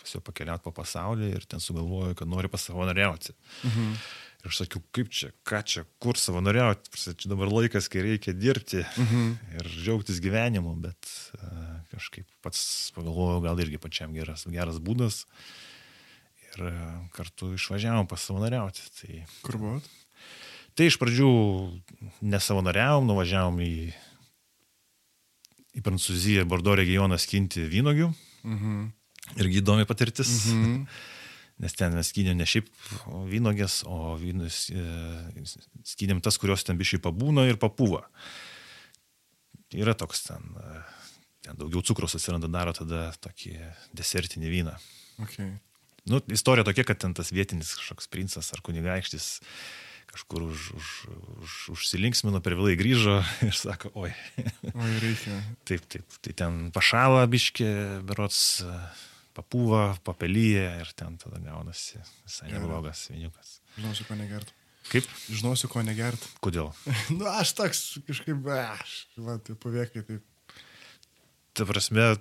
[0.02, 3.34] tiesiog pakeliauti po pasaulį ir ten sugalvojo, kad nori pasavanoriauti.
[3.68, 3.92] Mhm.
[4.42, 8.82] Ir aš sakiau, kaip čia, ką čia, kur savanoriauti, čia dabar laikas, kai reikia dirbti
[8.84, 9.30] mhm.
[9.58, 15.24] ir džiaugtis gyvenimu, bet uh, kažkaip pats pagalvojau, gal irgi pačiam geras, geras būdas.
[16.56, 18.84] Ir uh, kartu išvažiavom pasavanoriauti.
[18.96, 19.88] Tai, kur buvot?
[20.76, 21.30] Tai iš pradžių
[22.24, 23.74] nesavanoriavom, nuvažiavom į,
[25.76, 28.10] į Prancūziją, Bordo regioną skinti vynogių.
[28.44, 28.88] Mhm.
[29.42, 30.32] Irgi įdomi patirtis.
[30.52, 30.82] Mhm.
[31.64, 32.66] Nes ten mes skynėm ne šiaip
[33.30, 34.82] vynogės, o vynus e,
[35.88, 38.02] skynėm tas, kurios ten bišiai pabūna ir papūva.
[39.72, 40.82] Yra toks ten, e,
[41.48, 43.54] ten daugiau cukrus atsiranda, daro tada tokį
[43.96, 44.76] desertinį vyną.
[45.24, 45.54] Okay.
[46.06, 49.40] Nu, istorija tokia, kad ten tas vietinis kažkoks princas ar kunigaikštis
[50.16, 50.86] kažkur už, už,
[51.42, 54.12] už, užsilinksmino, per vėlai grįžo ir sako, oi.
[54.72, 55.40] Oi, reikia.
[55.68, 57.68] taip, taip, tai ten pašalą biškė,
[58.06, 58.62] berots
[59.36, 63.58] papūva, papelyje ir ten tada gaunasi visai neblogas viniukas.
[63.76, 64.54] Žinosiu, ko negert.
[64.86, 65.08] Kaip?
[65.28, 66.22] Žinosiu, ko negert.
[66.44, 66.70] Kodėl?
[67.18, 70.62] nu, aš toks kažkaip, aš, man tai paviekai taip.
[71.56, 72.14] Ta prasme,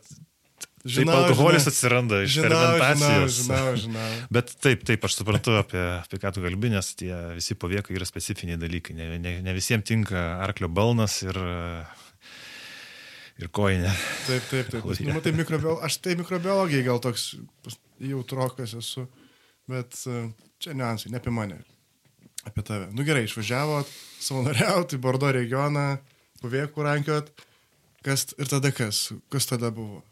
[0.86, 3.38] Žinau, taip, alkoholis žinau, atsiranda iš žinau, fermentacijos.
[3.40, 4.10] Žinau, žinau, žinau.
[4.38, 8.06] Bet taip, taip, aš suprantu apie, apie ką tu kalbi, nes tie visi paviekai yra
[8.06, 8.94] specifiniai dalykai.
[8.98, 11.42] Ne, ne, ne visiems tinka arklio balnas ir
[13.42, 13.92] ir kojinė.
[14.28, 14.86] Taip, taip, taip.
[14.86, 15.80] Nu, matai, mikrobiolo...
[15.86, 17.34] aš tai mikrobiologijai gal toks
[18.00, 19.08] jautrokas esu,
[19.72, 20.28] bet e,
[20.62, 21.60] čia niuansai, ne apie mane,
[22.48, 22.90] apie tave.
[22.96, 23.90] Nu gerai, išvažiavot,
[24.24, 25.96] savanoriauti, Bordo regioną,
[26.44, 27.32] pavėkų rankiot,
[28.06, 30.04] kas ir tada kas, kas tada buvo?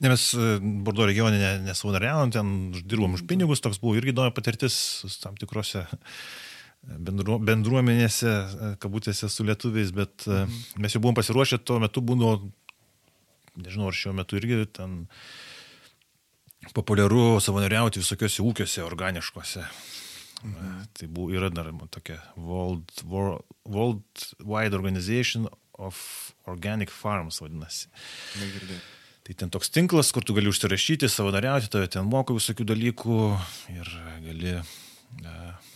[0.00, 2.48] Ne, mes e, Bordo regione nesavanoriavom, ten
[2.84, 4.76] dirbom už pinigus, toks buvo irgi įdomi patirtis
[5.22, 5.86] tam tikrose
[6.84, 10.84] bendru, bendruomenėse, e, kabutėse su lietuviais, bet e, mhm.
[10.84, 12.50] mes jau buvom pasiruošę, tuo metu būdavo,
[13.64, 15.02] nežinau, ar šiuo metu irgi ten
[16.74, 19.66] populiaru savanoriauti visokiuose ūkiuose organiškuose.
[20.44, 20.80] Mhm.
[20.92, 25.48] Tai buvo, yra dar tokia World, World, World Wide Organization
[25.80, 25.96] of
[26.50, 27.88] Organic Farms vadinasi.
[28.42, 28.82] Negirdėjau.
[29.24, 33.20] Tai ten toks tinklas, kur tu gali užsirašyti, savanoriauti, tave ten moko visokių dalykų
[33.72, 33.92] ir
[34.26, 35.70] gali uh,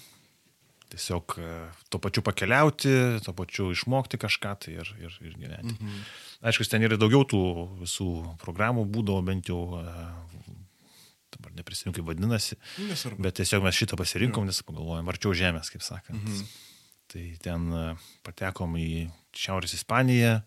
[0.89, 1.51] tiesiog e,
[1.89, 2.93] tuo pačiu pakeliauti,
[3.25, 5.77] tuo pačiu išmokti kažką tai ir, ir, ir gyventi.
[5.77, 6.01] Mhm.
[6.49, 7.43] Aišku, ten yra daugiau tų
[7.83, 8.09] visų
[8.43, 10.55] programų būdavo, bent jau, e,
[11.37, 12.59] dabar neprisimenu, kaip vadinasi,
[12.89, 13.23] Nesvarbu.
[13.27, 16.25] bet tiesiog mes šitą pasirinkom, nes pagalvojom, arčiau žemės, kaip sakant.
[16.25, 16.45] Mhm.
[17.09, 17.87] Tai ten e,
[18.27, 19.09] patekom į
[19.39, 20.41] Šiaurės Ispaniją,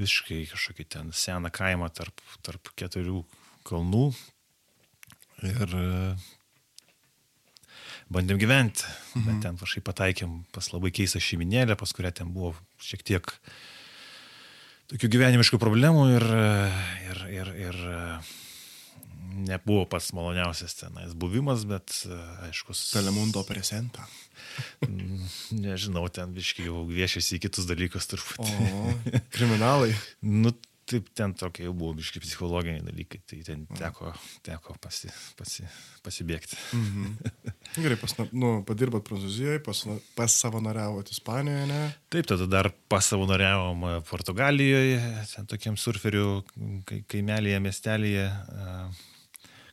[0.00, 3.22] visiškai kažkokį ten seną kaimą tarp, tarp keturių
[3.66, 4.08] kalnų.
[5.46, 5.72] Ir
[8.12, 9.24] bandėm gyventi, mhm.
[9.26, 13.32] bet ten kažkaip pataikėm pas labai keistą šeiminėlę, pas kurią ten buvo šiek tiek
[14.92, 16.26] tokių gyvenimiškų problemų ir,
[17.10, 17.80] ir, ir, ir
[19.36, 21.92] nebuvo pats maloniausias tenais buvimas, bet
[22.48, 22.76] aišku.
[22.92, 24.06] Telemundo presentą.
[25.66, 28.40] Nežinau, ten biškai jau viešiasi į kitus dalykus turbūt.
[28.46, 28.94] O,
[29.34, 29.92] kriminalai.
[30.44, 30.52] nu,
[30.86, 34.12] taip ten tokie jau buvo biškai psichologiniai dalykai, tai ten teko,
[34.46, 35.66] teko pasi, pasi,
[36.06, 36.58] pasibėgti.
[36.76, 37.32] Mhm.
[37.82, 39.82] Gerai, pas, nu, padirbat Prancūzijoje, pas,
[40.18, 41.80] pasavanoriavot Ispanijoje, ne?
[42.12, 46.30] Taip, tada dar pasavanoriavom Portugalijoje, ten tokiam surferių
[47.10, 48.30] kaimelėje, miestelėje,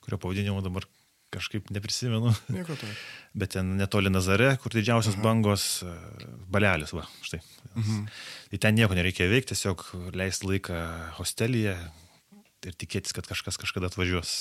[0.03, 0.85] kurio pavadinimo dabar
[1.33, 2.33] kažkaip neprisimenu.
[2.53, 2.89] Nieko to.
[3.39, 5.23] Bet ten netoli Nazare, kur didžiausios Aha.
[5.25, 5.65] bangos,
[6.53, 7.41] balelis, va, štai.
[7.73, 8.03] Mhm.
[8.51, 10.81] Tai ten nieko nereikia veikti, tiesiog leisti laiką
[11.17, 11.77] hostelyje
[12.63, 14.35] ir tikėtis, kad kažkas kažkada atvažiuos.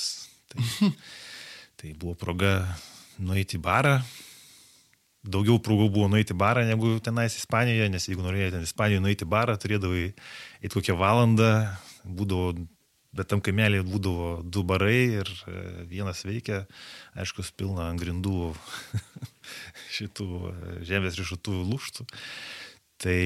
[0.53, 0.67] Tai,
[1.81, 2.59] tai buvo proga
[3.17, 3.97] nueiti į barą.
[5.23, 9.25] Daugiau progų buvo nueiti į barą negu tenais Ispanijoje, nes jeigu norėjai ten Ispanijoje nueiti
[9.25, 11.51] į barą, turėdavai eiti kokią valandą,
[12.03, 12.51] būdavo,
[13.13, 16.63] bet tam kaimelėje būdavo du barai ir e, vienas veikia,
[17.19, 18.53] aišku, pilna ant grindų
[19.97, 20.55] šitų e,
[20.89, 22.07] žemės rišutų lūštų.
[23.03, 23.19] Tai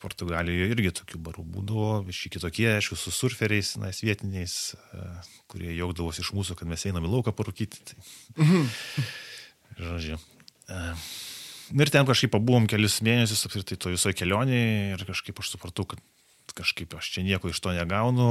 [0.00, 5.08] Portugalijoje irgi tokių barų būdavo, visi kitokie, aišku, su surferiais, na, vietiniais, e,
[5.50, 7.82] kurie jaukdavosi iš mūsų, kad mes einam į lauką parūkyti.
[7.90, 7.98] Tai...
[9.80, 10.16] Žodžiu.
[10.70, 10.80] E,
[11.70, 16.00] Ir ten kažkaip pabuvom kelius mėnesius apskritai to visoje kelionėje ir kažkaip aš supratau, kad
[16.56, 18.28] kažkaip aš čia nieko iš to negaunu,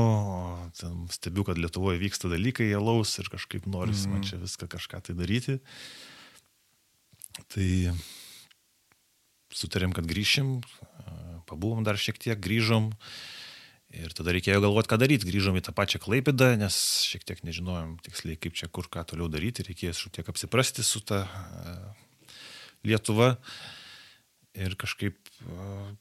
[1.13, 4.13] stebiu, kad Lietuvoje vyksta dalykai, jie laus ir kažkaip noris mm.
[4.13, 5.59] man čia viską kažką tai daryti.
[7.49, 7.69] Tai
[9.55, 10.59] sutarėm, kad grįšim,
[11.49, 12.91] pabuvom dar šiek tiek, grįžom.
[13.89, 15.25] Ir tada reikėjo galvoti, ką daryti.
[15.25, 16.75] Grįžom į tą pačią klaipidą, nes
[17.09, 19.65] šiek tiek nežinojom tiksliai, kaip čia kur ką toliau daryti.
[19.65, 21.23] Reikėjo šiek tiek apsiprasti su ta
[22.85, 23.33] Lietuva.
[24.57, 25.17] Ir kažkaip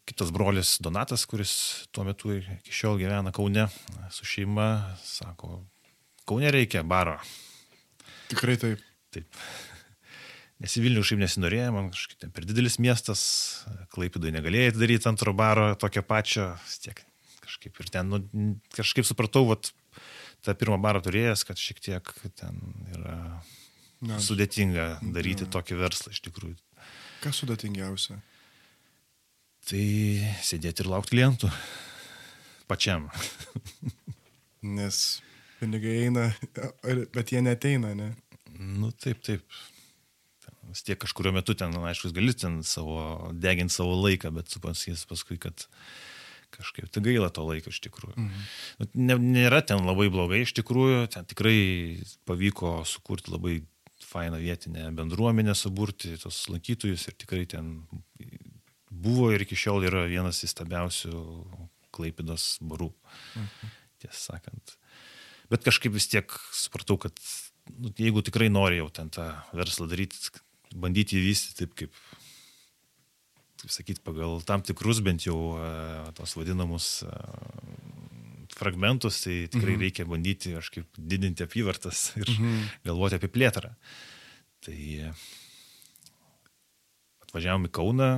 [0.09, 1.53] kitas brolis Donatas, kuris
[1.93, 3.67] tuo metu iki šiol gyvena Kaune
[4.15, 5.61] su šeima, sako,
[6.29, 7.19] Kaune reikia baro.
[8.33, 8.85] Tikrai taip.
[9.15, 9.29] Taip.
[10.63, 13.21] Nes į Vilnių šiaip nesinorėjo, man kažkaip ten per didelis miestas,
[13.95, 16.49] Klaipidai negalėjai daryti antro baro tokio pačio,
[16.83, 17.05] tiek
[17.45, 19.71] kažkaip ir ten, nu, kažkaip supratau, vat,
[20.45, 22.59] tą pirmą barą turėjęs, kad šiek tiek ten
[22.97, 23.19] yra
[24.03, 24.19] ne.
[24.23, 25.53] sudėtinga daryti ne.
[25.55, 26.59] tokį verslą iš tikrųjų.
[27.23, 28.21] Kas sudėtingiausia?
[29.69, 29.87] Tai
[30.49, 31.51] sėdėti ir laukti klientų.
[32.69, 33.09] Pačiam.
[34.79, 35.21] Nes
[35.59, 36.29] pinigai eina,
[37.15, 38.13] bet jie neteina, ne?
[38.59, 39.45] Nu taip, taip
[40.69, 43.01] vis tiek kažkurio metu ten, aišku, gali ten savo,
[43.33, 45.67] deginti savo laiką, bet supasys paskui, kad
[46.55, 48.17] kažkaip tai gaila to laiko iš tikrųjų.
[48.17, 48.45] Mhm.
[48.81, 51.59] Nu, ne, nėra ten labai blogai iš tikrųjų, ten tikrai
[52.29, 53.59] pavyko sukurti labai
[54.09, 57.75] fainą vietinę bendruomenę, suburti tos lankytojus ir tikrai ten
[59.03, 61.23] buvo ir iki šiol yra vienas įstabiausių
[61.95, 62.91] Klaipidos barų,
[63.39, 63.71] mhm.
[64.03, 64.77] tiesą sakant.
[65.49, 67.17] Bet kažkaip vis tiek supratau, kad
[67.73, 70.21] nu, jeigu tikrai nori jau ten tą verslą daryti,
[70.77, 72.03] bandyti įvystyti taip kaip,
[73.63, 75.71] kaip sakyti, pagal tam tikrus bent jau e,
[76.19, 77.15] tos vadinamus e,
[78.59, 79.83] fragmentus, tai tikrai mhm.
[79.87, 82.69] reikia bandyti kažkaip didinti apyvartas ir mhm.
[82.89, 83.73] galvoti apie plėtrą.
[84.67, 84.77] Tai
[87.29, 88.13] atvažiavom į Kauną,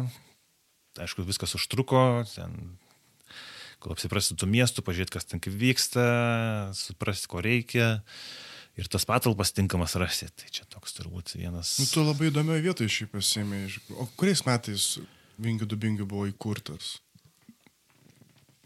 [0.99, 2.57] aišku, viskas užtruko, ten,
[3.81, 6.07] kol apsiprasti tų miestų, pažiūrėti, kas ten kaip vyksta,
[6.77, 7.99] suprasti, ko reikia.
[8.79, 10.29] Ir tas patalpas tinkamas rasti.
[10.31, 11.75] Tai čia toks turbūt vienas.
[11.83, 13.65] Nu, tu labai įdomioje vietoje šį pasimė.
[14.01, 14.95] O kuriais metais
[15.41, 16.95] Vingių Dubingių buvo įkurtas?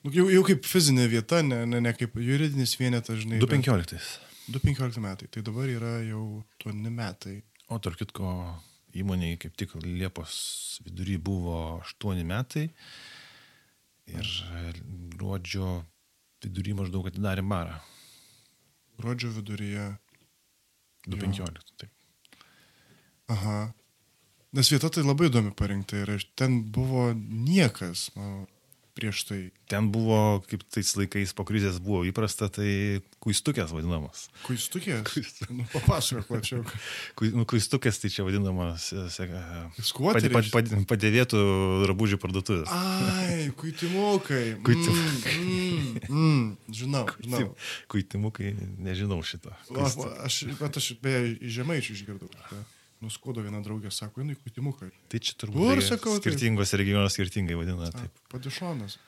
[0.04, 3.40] Nu, jau, jau kaip fizinė vieta, ne, ne, ne kaip juridinis vienetas, žinai.
[3.42, 3.98] 2015.
[4.52, 5.30] 2015 metai.
[5.32, 7.38] Tai dabar yra jau 8 metai.
[7.72, 8.28] O tarp kitko,
[9.00, 10.36] įmoniai kaip tik Liepos
[10.86, 12.68] vidury buvo 8 metai.
[14.12, 14.30] Ir
[15.16, 15.82] gruodžio
[16.44, 17.78] vidury maždaug atidarė barą.
[19.00, 19.86] Gruodžio viduryje
[21.08, 21.72] 2.15.
[21.80, 21.90] Taip.
[23.32, 23.72] Aha.
[24.54, 28.10] Nes vieta tai labai įdomi parinkta ir ten buvo niekas.
[28.14, 28.44] Nu,
[28.94, 29.40] prieš tai.
[29.68, 34.28] Ten buvo, kaip tais laikais po krizės buvo įprasta, tai kuistukės vadinamas.
[34.44, 35.02] Kuistukės?
[35.08, 35.50] Kuistukės.
[35.50, 36.62] Nu, papasakok plačiau.
[37.34, 38.90] Nu, kuistukės tai čia vadinamas.
[39.82, 40.28] Skuotis.
[40.30, 41.40] Pad, pad, padėvėtų
[41.86, 42.70] drabužių parduotuvės.
[42.70, 44.44] Ai, kuitimukai.
[44.66, 45.34] Kuitimukai.
[45.40, 46.46] Mm, mm, mm,
[46.80, 47.50] žinau, žinau.
[47.90, 48.54] Kuitimukai,
[48.84, 49.54] nežinau šito.
[49.74, 49.88] O,
[50.22, 52.30] aš, bet aš beje, žemaičių išgirdau.
[52.50, 52.62] Tai
[53.04, 54.90] nuskuodo viena draugė, sako, jinai kutimukai.
[55.12, 56.80] Tai čia turbūt Kur, sakau, skirtingos taip.
[56.82, 57.90] regionos skirtingai vadina.
[57.94, 58.22] Taip.
[58.32, 58.98] Padišonas.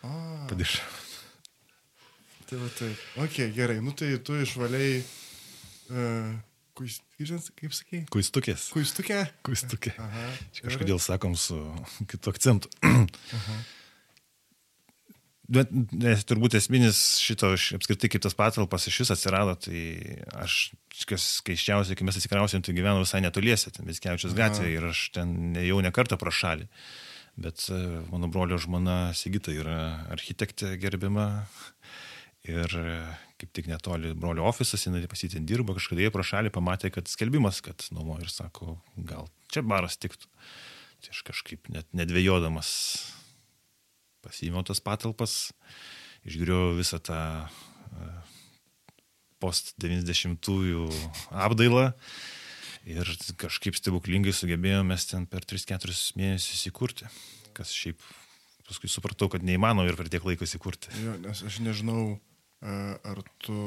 [0.52, 1.04] Padišonas.
[2.46, 3.06] Tai va taip.
[3.24, 5.00] Ok, gerai, nu tai tu išvaliai.
[5.90, 6.36] Uh,
[6.76, 8.02] Kuis, kaip sakai?
[8.12, 8.66] Kuistukės.
[8.74, 9.22] Kuistukė?
[9.46, 9.94] Kuistukė.
[9.96, 10.26] Aha.
[10.52, 11.56] Čia kažkodėl sakom su
[12.10, 12.68] kitu akcentu.
[12.84, 13.56] Aha.
[15.46, 19.82] Bet nes, turbūt esminis šito, apskritai kaip tas patalpas iš vis atsirado, tai
[20.42, 20.72] aš,
[21.06, 25.54] kas keiščiausia, kai mes atsikrausėm, tai gyvenau visai netoliese, ten Viskevičius gatvėje ir aš ten
[25.62, 26.66] jau ne kartą pro šalį.
[27.38, 27.78] Bet e,
[28.10, 29.78] mano brolio žmona Sigita yra
[30.10, 31.44] architektė gerbima
[32.48, 33.00] ir e,
[33.38, 37.60] kaip tik netoli brolio ofisas, jinai pasitin dirba, kažkada jie pro šalį pamatė, kad skelbimas,
[37.62, 40.26] kad nuomo ir sako, gal čia baras tiktų.
[41.04, 42.72] Tai aš kažkaip net nedvėjodamas
[44.26, 45.36] Pasiėmiau tas patalpas,
[46.26, 48.08] išgriau visą tą e,
[49.42, 50.88] post 90-ųjų
[51.30, 51.92] apdailą
[52.86, 57.06] ir kažkaip stebuklingai sugebėjome ten per 3-4 mėnesius įkurti,
[57.54, 58.02] kas šiaip
[58.66, 60.90] paskui supratau, kad neįmanoma ir per tiek laiko įkurti.
[61.04, 62.16] Jo, nes aš nežinau,
[62.62, 63.58] e, ar tu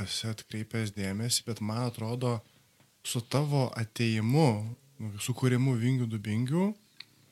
[0.00, 2.38] esi atkreipęs dėmesį, bet man atrodo,
[3.04, 4.48] su tavo ateimu,
[5.20, 6.70] sukūrimu vingių dubingių,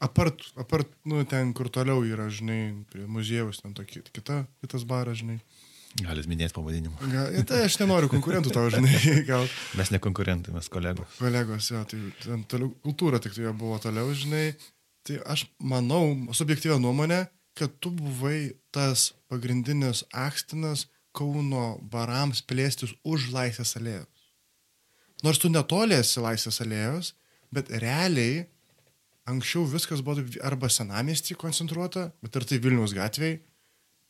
[0.02, 5.20] Apart, apart, nu, ten, kur toliau yra, žinai, prie muziejaus, ten tokia, kita, kitas baras,
[5.20, 5.38] žinai.
[6.00, 6.96] Galit minėti pavadinimą.
[7.12, 8.96] Gal, tai aš nenoriu konkurentų tavo, žinai.
[9.30, 9.44] Gal.
[9.78, 11.18] Mes ne konkurentai, mes kolegos.
[11.20, 14.54] Kolegos, jo, tai ten toliau, kultūra tik tai buvo toliau, žinai.
[15.06, 16.02] Tai aš manau,
[16.34, 17.26] subjektyvę nuomonę,
[17.58, 24.08] kad tu buvai tas pagrindinis akstinas Kauno barams plėstis už Laisvės alėjos.
[25.22, 27.10] Nors tu netolėsi Laisvės alėjos,
[27.52, 28.46] bet realiai
[29.28, 33.40] anksčiau viskas buvo arba senamestį koncentruota, bet ir tai Vilniaus gatviai.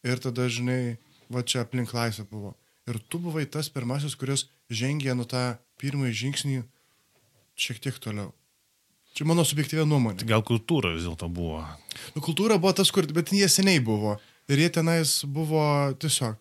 [0.02, 0.98] Ir tada, žinai,
[1.30, 2.56] va čia aplink Laisvę buvo.
[2.90, 6.62] Ir tu buvai tas pirmasis, kuris žengė nuo tą pirmąjį žingsnį
[7.54, 8.32] šiek tiek toliau.
[9.12, 10.22] Čia mano subjektyvė nuomonė.
[10.22, 11.60] Tai gal kultūra vis dėlto buvo.
[12.16, 14.16] Nu, kultūra buvo tas, kur, bet jie seniai buvo.
[14.50, 15.62] Ir jie tenais buvo
[16.02, 16.40] tiesiog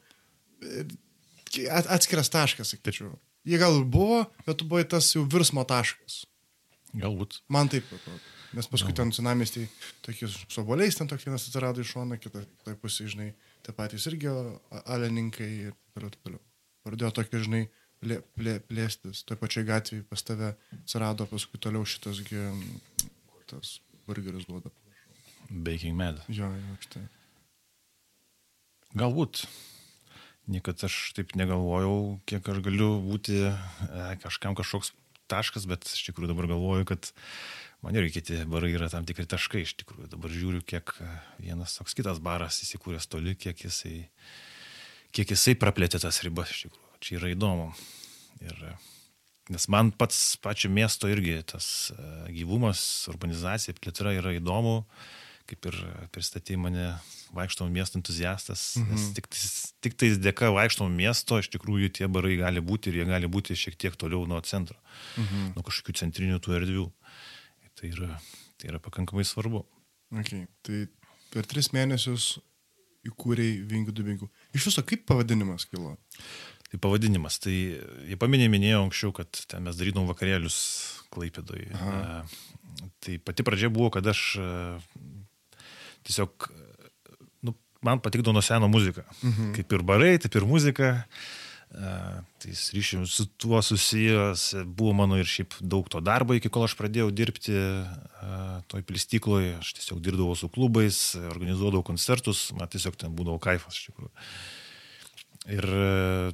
[1.92, 3.12] atskiras taškas, sakyčiau.
[3.46, 6.24] Jie gal buvo, bet tu buvai tas jau virsmo taškas.
[6.98, 7.42] Galbūt.
[7.52, 8.22] Man taip atrodo.
[8.58, 9.64] Nes paskui ten senamestį
[10.04, 13.30] tokius soboliais, ten toks vienas atsirado iš šono, kitą tai pusė, žinai,
[13.64, 14.28] tie patys irgi
[14.82, 16.42] alininkai ir toliau, toliau.
[16.84, 17.62] Pradėjo tokie, žinai,
[18.04, 19.24] plė, plė, plėstis.
[19.28, 22.44] Toje pačioje gatvėje pas tave atsirado paskui toliau šitasgi,
[23.52, 24.74] tas burgeris duoda.
[25.52, 26.20] Baking med.
[26.32, 27.06] Jo, jo, štai.
[28.98, 29.46] Galbūt.
[30.52, 33.52] Niekad aš taip negalvojau, kiek aš galiu būti e,
[34.24, 34.92] kažkam kažkoks
[35.32, 37.12] taškas, bet iš tikrųjų dabar galvoju, kad
[37.82, 39.64] man irgi kiti barai yra tam tikri taškai.
[39.66, 41.10] Iš tikrųjų dabar žiūriu, kiek e,
[41.42, 44.06] vienas toks kitas baras įsikūręs toli, kiek jisai,
[45.16, 46.54] kiek jisai praplėtė tas ribas.
[46.54, 47.72] Iš tikrųjų, čia yra įdomu.
[48.42, 48.76] Ir, e,
[49.54, 51.92] nes man pats pačio miesto irgi tas
[52.32, 54.82] gyvumas, urbanizacija, plėtra yra įdomu
[55.52, 55.78] kaip ir
[56.16, 56.94] pristatė mane
[57.36, 58.92] vaikštom miesto entuziastas, mhm.
[58.92, 59.28] nes tik,
[59.84, 63.58] tik tais dėka vaikštom miesto iš tikrųjų tie barai gali būti ir jie gali būti
[63.58, 64.78] šiek tiek toliau nuo centro,
[65.18, 65.54] mhm.
[65.56, 66.88] nuo kažkokių centrinių tų erdvių.
[67.80, 68.16] Tai yra,
[68.60, 69.64] tai yra pakankamai svarbu.
[70.22, 70.46] Okay.
[70.66, 70.86] Tai
[71.32, 72.34] per tris mėnesius
[73.08, 74.30] įkūrėjai Vingių Dubingų.
[74.58, 75.96] Iš viso kaip pavadinimas kilo?
[76.70, 77.40] Tai pavadinimas.
[77.44, 80.58] Tai jie paminė, minėjau anksčiau, kad ten mes darytum vakarėlius
[81.12, 81.66] Klaipėdoj.
[83.04, 84.22] Tai pati pradžia buvo, kad aš
[86.08, 86.48] tiesiog,
[87.48, 89.08] nu, man patikdavo nuo seno muzika.
[89.22, 89.56] Mhm.
[89.58, 90.94] Kaip ir barai, taip ir muzika.
[91.02, 91.41] Uh,
[91.72, 96.76] tai ryšium su tuo susijęs buvo mano ir šiaip daug to darbo, iki kol aš
[96.76, 99.54] pradėjau dirbti uh, toj plistykloje.
[99.62, 101.00] Aš tiesiog dirbdavau su klubais,
[101.32, 104.12] organizuodavau koncertus, man tiesiog ten būdavo kaifas iš tikrųjų.
[105.56, 106.34] Ir uh,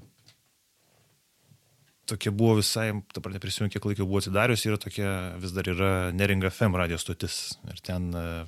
[2.10, 6.50] tokia buvo visai, dabar neprisimenu, kiek laiko buvo atsidarius, yra tokia, vis dar yra Neringa
[6.50, 7.60] FM radio stotis.
[7.70, 8.42] Ir ten uh,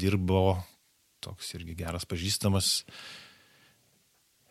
[0.00, 0.62] dirbo
[1.20, 2.86] toks irgi geras pažįstamas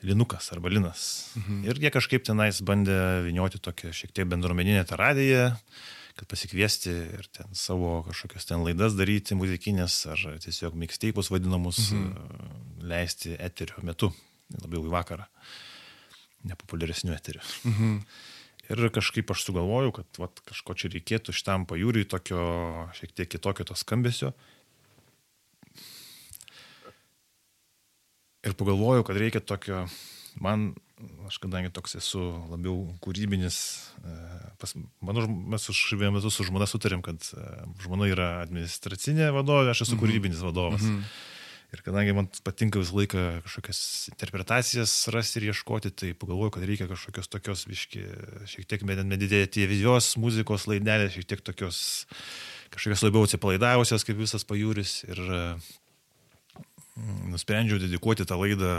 [0.06, 1.34] Linukas arba Linas.
[1.40, 1.64] Mhm.
[1.70, 5.50] Ir jie kažkaip tenais bandė vinioti tokią šiek tiek bendruomeninę tą radiją,
[6.16, 12.86] kad pasikviesti ir ten savo kažkokias ten laidas daryti muzikinės ar tiesiog mixtapus vadinamus mhm.
[12.88, 14.14] leisti eterio metu,
[14.62, 15.28] labiau į vakarą,
[16.48, 17.44] nepopuliaresnių eterių.
[17.72, 18.00] Mhm.
[18.66, 22.46] Ir kažkaip aš sugalvojau, kad vat, kažko čia reikėtų šitam pajūriui tokio
[22.98, 24.32] šiek tiek kitokio to skambesio.
[28.46, 29.86] Ir pagalvojau, kad reikia tokio,
[30.42, 30.74] man,
[31.28, 33.60] aš kadangi toks esu labiau kūrybinis,
[34.06, 34.18] e,
[34.62, 37.46] pas, mano, mes už vieną metu su žmona sutarėm, kad e,
[37.84, 40.04] žmona yra administracinė vadovė, aš esu mhm.
[40.04, 40.86] kūrybinis vadovas.
[40.86, 41.08] Mhm.
[41.76, 43.80] Ir kadangi man patinka visą laiką kažkokias
[44.14, 48.04] interpretacijas rasti ir ieškoti, tai pagalvoju, kad reikia kažkokios tokios, viški,
[48.48, 51.82] šiek tiek meditatyvios muzikos laidelės, šiek tiek tokios
[52.72, 55.02] kažkokios labiau atsipalaidavusios kaip visas pajūris.
[55.10, 55.20] Ir
[56.96, 58.72] nusprendžiau dedikuoti tą laidą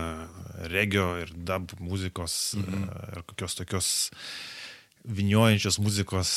[0.73, 2.87] regio ir dub muzikos mhm.
[3.17, 3.89] ir kokios tokios
[5.07, 6.31] viniojančios muzikos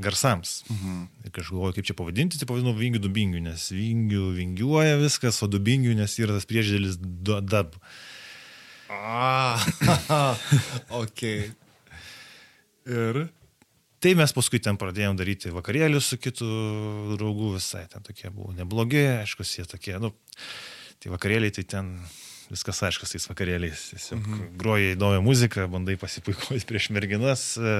[0.00, 0.62] garsams.
[0.70, 1.00] Mhm.
[1.26, 5.96] Ir kažkaip kaip čia pavadinti, tai pavadinau vingių dubingių, nes vingių vingiuoja viskas, o dubingių,
[5.98, 7.76] nes yra tas prieždėlis dub.
[8.88, 9.60] Ah,
[11.02, 11.24] ok.
[12.88, 13.26] Ir
[13.98, 16.46] Tai mes paskui ten pradėjom daryti vakarėlius su kitu
[17.18, 20.12] draugu, visai ten tokie buvo neblogi, aišku, jie tokie, nu,
[21.02, 21.90] tai vakarėliai tai ten
[22.48, 23.88] viskas aiškas tais vakarėliais.
[23.92, 24.46] Tiesiog mhm.
[24.60, 27.74] groji įdomią muziką, bandai pasipuikuoti prieš merginas, e,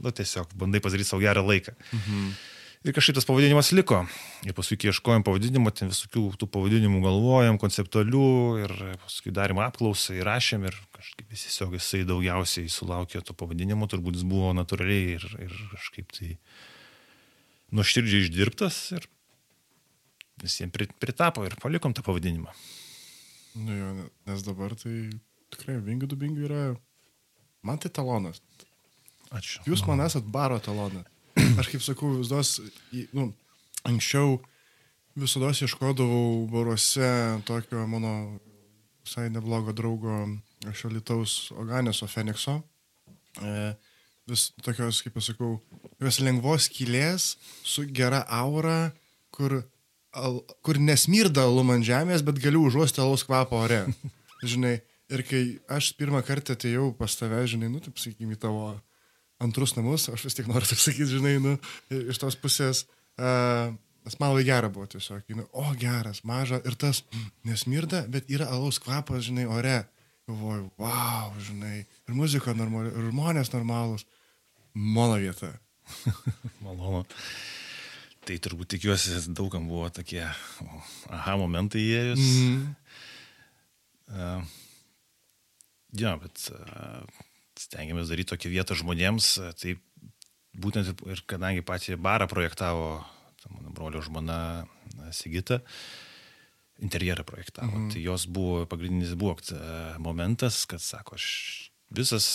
[0.00, 1.76] nu, tiesiog bandai padaryti savo gerą laiką.
[1.92, 2.34] Mhm.
[2.84, 4.02] Ir kažkaip tas pavadinimas liko.
[4.44, 8.26] Ir paskui, kai ieškojom pavadinimo, ten visokių tų pavadinimų galvojom, konceptualių,
[8.60, 14.18] ir paskui darėm apklausą, įrašėm ir kažkaip jis tiesiog jisai daugiausiai sulaukė to pavadinimo, turbūt
[14.18, 16.34] jis buvo natūraliai ir, ir kažkaip tai
[17.72, 19.08] nuoširdžiai išdirbtas ir
[20.44, 22.52] visiems pritapo ir palikom tą pavadinimą.
[23.64, 23.90] Nu jo,
[24.28, 25.08] nes dabar tai
[25.56, 26.62] tikrai vingių dubingių yra,
[27.64, 28.44] man tai talonas.
[29.32, 29.64] Ačiū.
[29.72, 31.08] Jūs man esat baro talonas
[31.60, 32.58] aš kaip sakau, visos,
[33.16, 33.30] nu,
[33.88, 34.38] anksčiau
[35.18, 37.10] visada ieškodavau baruose
[37.46, 38.14] tokio mano
[39.04, 40.14] visai neblogo draugo
[40.70, 42.62] iš Alitaus Oganeso Fenikso.
[43.42, 43.74] E,
[44.30, 45.58] vis tokios, kaip aš sakau,
[46.00, 47.34] vis lengvos kilės
[47.66, 48.94] su gera aura,
[49.34, 49.60] kur,
[50.16, 53.82] al, kur nesmirda alum ant žemės, bet galiu užuosti alaus kvapą ore.
[54.50, 54.78] Žinai,
[55.12, 58.74] ir kai aš pirmą kartą atėjau pas tave, žinai, nu, taip sakykime, tavo
[59.42, 61.56] antrus namus, aš vis tiek noriu taip sakyti, žinai, nu,
[62.12, 62.84] iš tos pusės,
[63.18, 63.72] uh,
[64.04, 68.30] nes man labai gera buvo tiesiog, nu, o geras, maža, ir tas mm, nesmirda, bet
[68.32, 69.82] yra alaus kvapas, žinai, ore.
[70.24, 74.06] Galvoju, wow, žinai, ir muzika normali, ir žmonės normalūs.
[74.72, 75.50] Mano vieta.
[76.64, 77.04] Malonu.
[78.24, 82.22] Tai turbūt tikiuosi, daugam buvo tokie aha momentai įėjus.
[82.24, 82.62] Mm.
[84.14, 84.54] Uh,
[86.00, 87.04] ja, bet uh,
[87.60, 89.34] stengiamės daryti tokią vietą žmonėms.
[89.60, 89.76] Tai
[90.54, 92.88] būtent ir kadangi patį barą projektavo
[93.52, 94.66] mano brolio žmona
[95.12, 95.60] Sigita,
[96.82, 97.70] interjerą projektavo.
[97.70, 97.90] Mhm.
[97.92, 99.36] Tai jos buvo, pagrindinis buvo
[100.02, 101.26] momentas, kad sako, aš
[101.90, 102.26] visas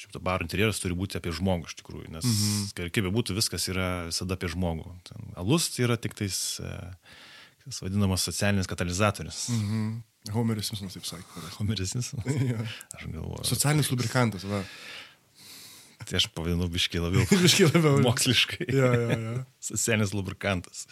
[0.00, 2.90] šito baro interjeras turi būti apie žmogų iš tikrųjų, nes mhm.
[2.90, 4.88] kaip be būtų, viskas yra visada apie žmogų.
[5.06, 6.38] Ten, alus tai yra tik tais,
[7.64, 9.48] kas vadinamas socialinis katalizatorius.
[9.54, 10.00] Mhm.
[10.28, 11.44] Homeris Simpsonas taip sakė.
[11.56, 12.42] Homeris Simpsonas.
[12.52, 12.66] ja.
[12.98, 13.46] Aš galvoju.
[13.48, 14.60] Socialinis lubrikantas, va.
[16.04, 17.24] Tai aš pavadinu biškiai labiau.
[17.44, 18.02] biškiai labiau.
[18.04, 18.68] Moksliškai.
[18.68, 19.34] ja, ja, ja.
[19.64, 20.84] Socialinis lubrikantas.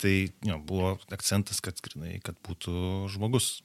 [0.00, 2.74] Tai jo, buvo akcentas, kad, grinai, kad būtų
[3.12, 3.58] žmogus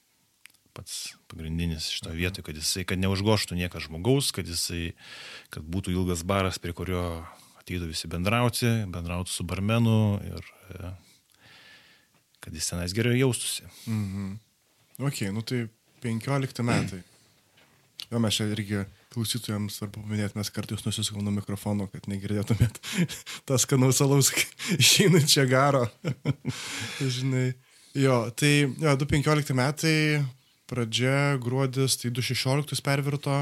[0.75, 2.19] pats pagrindinis šito mhm.
[2.19, 4.93] vietoje, kad jisai, kad neužgoštų niekas žmogaus, kad jisai,
[5.53, 7.23] kad būtų ilgas baras, prie kurio
[7.59, 10.91] ateitų visi bendrauti, bendrautų su barmenu ir e,
[12.43, 13.67] kad jis tenais gerai jaustųsi.
[13.85, 14.37] Mhm.
[14.99, 15.67] Ok, nu tai
[16.03, 17.03] 15 metai.
[18.09, 18.81] Jo, mes čia irgi
[19.13, 22.79] klausytojams svarbu paminėti, mes kartais nusisukam nuo mikrofono, kad negirdėtumėt
[23.49, 24.31] tas skanaus alaus
[24.77, 25.85] išeinančią garo.
[27.17, 27.51] Žinai.
[27.97, 29.95] Jo, tai jo, 2015 metai,
[30.69, 33.39] pradžia, gruodis, tai 2016 pervirto.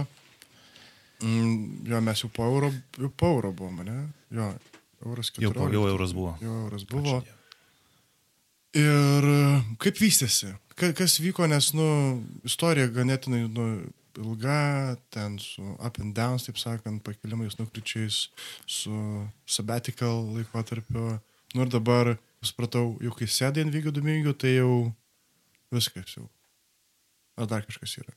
[1.23, 3.97] Mm, jo, mes jau po euro, jau po euro buvome, ne?
[4.31, 4.51] Jo,
[5.05, 5.43] euras 14.
[5.47, 6.35] Jau, po, jau euras buvo.
[6.43, 7.19] Jau euras buvo.
[7.23, 7.36] Ačiū.
[8.75, 9.27] Ir
[9.81, 10.51] kaip vystėsi?
[10.77, 11.87] Kas vyko, nes, nu,
[12.45, 13.67] istorija ganėtinai, nu,
[14.17, 18.27] ilga, ten su up and downs, taip sakant, pakilimais, nukričiais,
[18.65, 18.93] su
[19.45, 21.17] sabbatical laikotarpiu.
[21.55, 22.15] Nu ir dabar,
[22.45, 24.91] supratau, jau kai sėdai ant vykio domingo, tai jau
[25.73, 26.27] viskas jau.
[27.37, 28.13] Ar dar kažkas yra?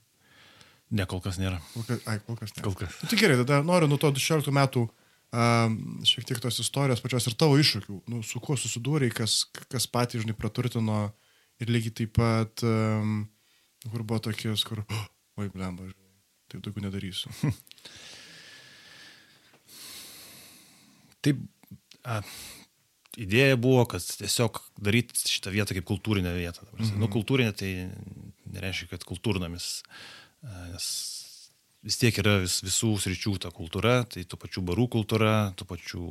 [0.90, 1.60] Ne, kol kas nėra.
[1.74, 2.64] Kol kas, ai, kol kas nėra.
[2.66, 2.96] Kol kas.
[3.02, 4.88] Nu, tai gerai, tada noriu nuo to 16 metų
[5.30, 10.24] šiek tiek tos istorijos pačios ir tavo iššūkių, nu, su kuo susidūrė, kas, kas patys,
[10.24, 11.04] žinai, praturtino
[11.62, 13.28] ir lygiai taip pat, um,
[13.86, 15.04] kur buvo tokios, kur, oh,
[15.38, 15.86] oi, blemba,
[16.50, 17.30] taip daugiau nedarysiu.
[21.20, 21.36] Taip,
[22.08, 22.22] a,
[23.20, 26.64] idėja buvo, kad tiesiog daryti šitą vietą kaip kultūrinę vietą.
[26.72, 26.96] Mm -hmm.
[27.02, 27.90] Nu, kultūrinė tai
[28.48, 29.82] nereiškia, kad kultūrnamis,
[30.72, 30.86] nes
[31.86, 36.04] vis tiek yra vis, visų sričių ta kultūra, tai tų pačių barų kultūra, tų pačių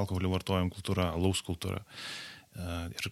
[0.00, 1.82] alkoholio vartojimo kultūra, alaus kultūra.
[2.60, 3.10] Ir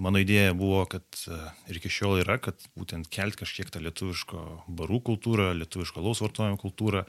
[0.00, 1.38] mano idėja buvo, kad e,
[1.70, 4.42] ir iki šiol yra, kad būtent kelt kažkiek tą lietuviško
[4.80, 7.04] barų kultūrą, lietuviško laus vartojimo kultūrą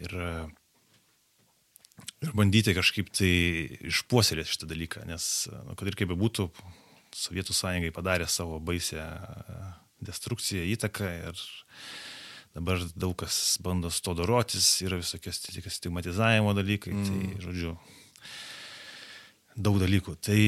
[0.00, 0.32] ir, e,
[2.24, 3.32] ir bandyti kažkaip tai
[3.92, 6.50] išpuoselėti šitą dalyką, nes, e, nu, kad ir kaip bebūtų,
[7.10, 9.02] Sovietų sąjungai padarė savo baisę
[10.06, 11.40] destrukciją, įtaką ir
[12.56, 15.42] dabar daug kas bando su to dorotis, yra visokios
[15.76, 17.30] stigmatizavimo dalykai, tai, mm.
[17.36, 17.76] tai žodžiu,
[19.56, 20.16] daug dalykų.
[20.24, 20.40] Tai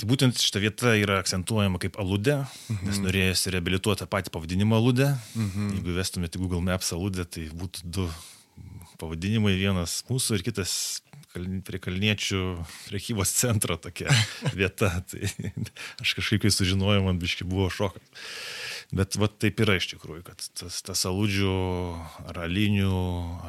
[0.00, 2.38] Tai būtent šita vieta yra akcentuojama kaip aludė,
[2.72, 2.86] mhm.
[2.88, 5.10] nes norėjusi reabilituoti tą patį pavadinimą aludė.
[5.36, 5.74] Mhm.
[5.76, 8.06] Jeigu vestumėte Google Maps aludę, tai būtų du
[9.00, 10.72] pavadinimai, vienas mūsų ir kitas
[11.34, 12.40] prie Kalniečių
[12.88, 14.08] priekybos centro tokia
[14.60, 14.88] vieta.
[15.04, 15.20] Tai
[16.02, 18.24] aš kažkaip, kai sužinojau, man biški buvo šokas.
[18.90, 21.52] Bet va, taip yra iš tikrųjų, kad tas, tas aludžių
[22.32, 22.96] ar alinių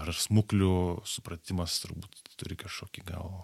[0.03, 0.75] ar smuklių
[1.09, 3.41] supratimas turbūt turi kažkokį gal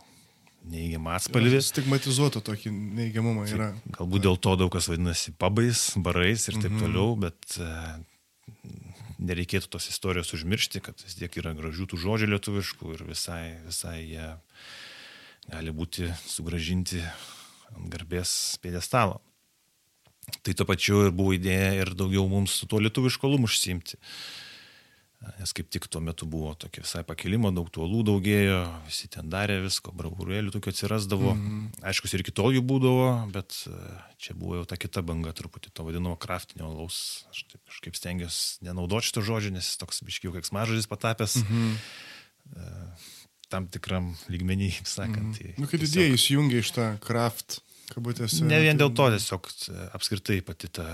[0.68, 1.62] neįgiamą atspalvį.
[1.66, 3.72] Stigmatizuoto tokį neįgiamumą yra.
[3.98, 6.84] Galbūt dėl to daug kas vadinasi pabais, barais ir taip mhm.
[6.84, 7.70] toliau, bet e,
[9.18, 13.98] nereikėtų tos istorijos užmiršti, kad vis tiek yra gražių tų žodžių lietuviškų ir visai, visai
[14.04, 14.28] jie
[15.48, 17.02] gali būti sugražinti
[17.74, 18.32] ant garbės
[18.64, 19.22] pėdestalo.
[20.28, 24.00] Tai to pačiu ir buvo idėja ir daugiau mums su tuo lietuviško lumu užsimti.
[25.40, 29.58] Nes kaip tik tuo metu buvo tokia visai pakilimo, daug tuolų daugėjo, visi ten darė
[29.64, 31.34] visko, braurėlių tokių atsirasdavo.
[31.34, 31.88] Mm -hmm.
[31.90, 33.80] Aišku, ir kitol jų būdavo, bet e,
[34.22, 37.26] čia buvo jau ta kita banga truputį, to vadinamo kraftinio laus.
[37.34, 41.36] Aš taip kažkaip stengiuosi nenaudoti šito žodžio, nes jis toks biškiau kaip smažodis patapęs.
[41.42, 41.76] Mm -hmm.
[43.50, 45.18] Tam tikram lygmenį, sakant.
[45.18, 45.38] Mm -hmm.
[45.38, 45.98] tai nu, kad tiesiog...
[45.98, 47.62] idėja įsijungia iš tą kraft,
[47.94, 48.44] kabutėse.
[48.48, 48.86] Ne vien tai...
[48.86, 49.52] dėl to, tiesiog
[49.98, 50.88] apskritai pati ta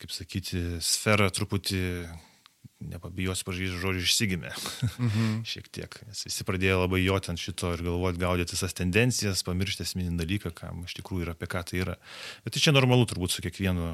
[0.00, 1.82] kaip sakyti, sfera truputį,
[2.80, 4.52] nepabijosiu pažįsti žodžiu, išsigimė.
[5.04, 5.26] Mhm.
[5.50, 5.98] Šiek tiek.
[6.08, 10.54] Nes visi pradėjo labai joti ant šito ir galvoti, gaudyti visas tendencijas, pamiršti esminį dalyką,
[10.56, 11.98] kam iš tikrųjų yra, apie ką tai yra.
[12.46, 13.92] Bet tai čia normalu turbūt su kiekvienu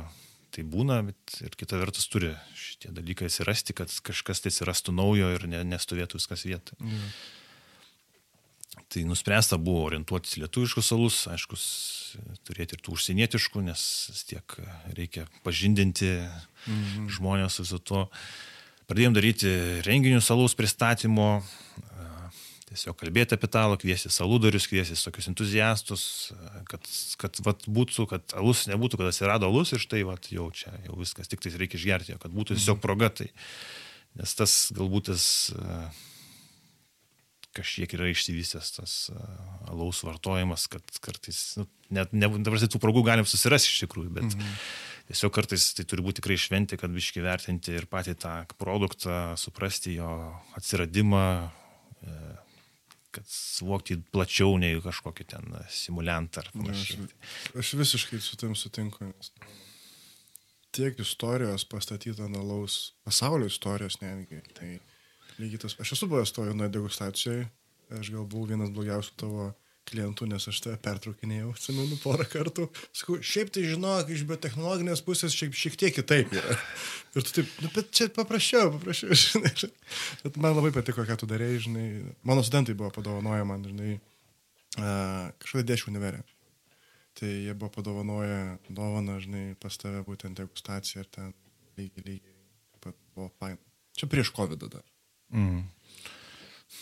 [0.55, 5.33] tai būna, bet ir kita vertus turi šitie dalykai atsirasti, kad kažkas tai atsirastų naujo
[5.35, 6.79] ir ne, nestovėtų viskas vietoje.
[6.81, 7.11] Mhm.
[8.87, 11.59] Tai nuspręsta buvo orientuotis lietuviškus salus, aišku,
[12.47, 13.81] turėti ir tų užsienietiškų, nes
[14.29, 14.59] tiek
[14.95, 17.09] reikia pažindinti mhm.
[17.17, 18.07] žmonės su to.
[18.87, 19.51] Pradėjom daryti
[19.83, 21.41] renginius salaus pristatymo,
[22.71, 26.05] tiesiog kalbėti apie talą, kviesti saludarius, kviesti tokius entuziastus,
[26.71, 26.87] kad,
[27.19, 30.99] kad vat, būtų, kad alus nebūtų, kad atsirado alus ir štai vat, jau čia, jau
[30.99, 32.85] viskas, tik tai reikia išgerti, kad būtų tiesiog mhm.
[32.85, 33.11] proga.
[33.23, 33.29] Tai,
[34.21, 35.27] nes tas galbūt tas
[37.57, 38.95] kažkiek yra išsivystęs tas
[39.71, 44.29] alaus vartojimas, kad kartais, nu, net, ne, dabar tų progų galim susirasti iš tikrųjų, bet
[44.29, 44.57] -hmm.
[45.11, 49.97] tiesiog kartais tai turi būti tikrai šventi, kad biški vertinti ir patį tą produktą, suprasti
[49.99, 50.11] jo
[50.59, 51.27] atsiradimą,
[52.03, 52.17] e,
[53.17, 57.07] kad suvokti plačiau nei kažkokį ten simuliantą ar panašiai.
[57.07, 59.33] Aš, aš visiškai su tam sutinku, nes
[60.77, 64.43] tiek istorijos pastatyta ant alaus, pasaulio istorijos netgi.
[64.57, 64.71] Tai
[65.41, 65.77] Lygiai tas.
[65.83, 67.47] Aš esu buvęs toje nuo degustacijoje.
[68.01, 69.51] Aš gal buvau vienas blogiausių tavo
[69.87, 72.67] klientų, nes aš tave pertraukinėjau, atsimenu, porą kartų.
[72.97, 76.57] Sakau, šiaip tai žinok, iš biotechnologinės pusės šiek, šiek tiek kitaip yra.
[77.15, 79.53] Ir tu taip, nu, bet čia paprasčiau, paprasčiau, žinai.
[80.25, 81.87] Bet man labai patiko, ką tu darėjai, žinai.
[82.27, 83.95] Mano studentai buvo padovanoję man, žinai,
[85.45, 86.25] kažkada dėšių neverė.
[87.17, 91.33] Tai jie buvo padovanoję dovaną, žinai, pas tave būtent degustaciją ir ten
[91.79, 92.37] lygiai, lygiai,
[92.83, 93.57] pat buvo fain.
[93.97, 94.85] Čia prieš COVID dar.
[95.35, 95.65] Mm.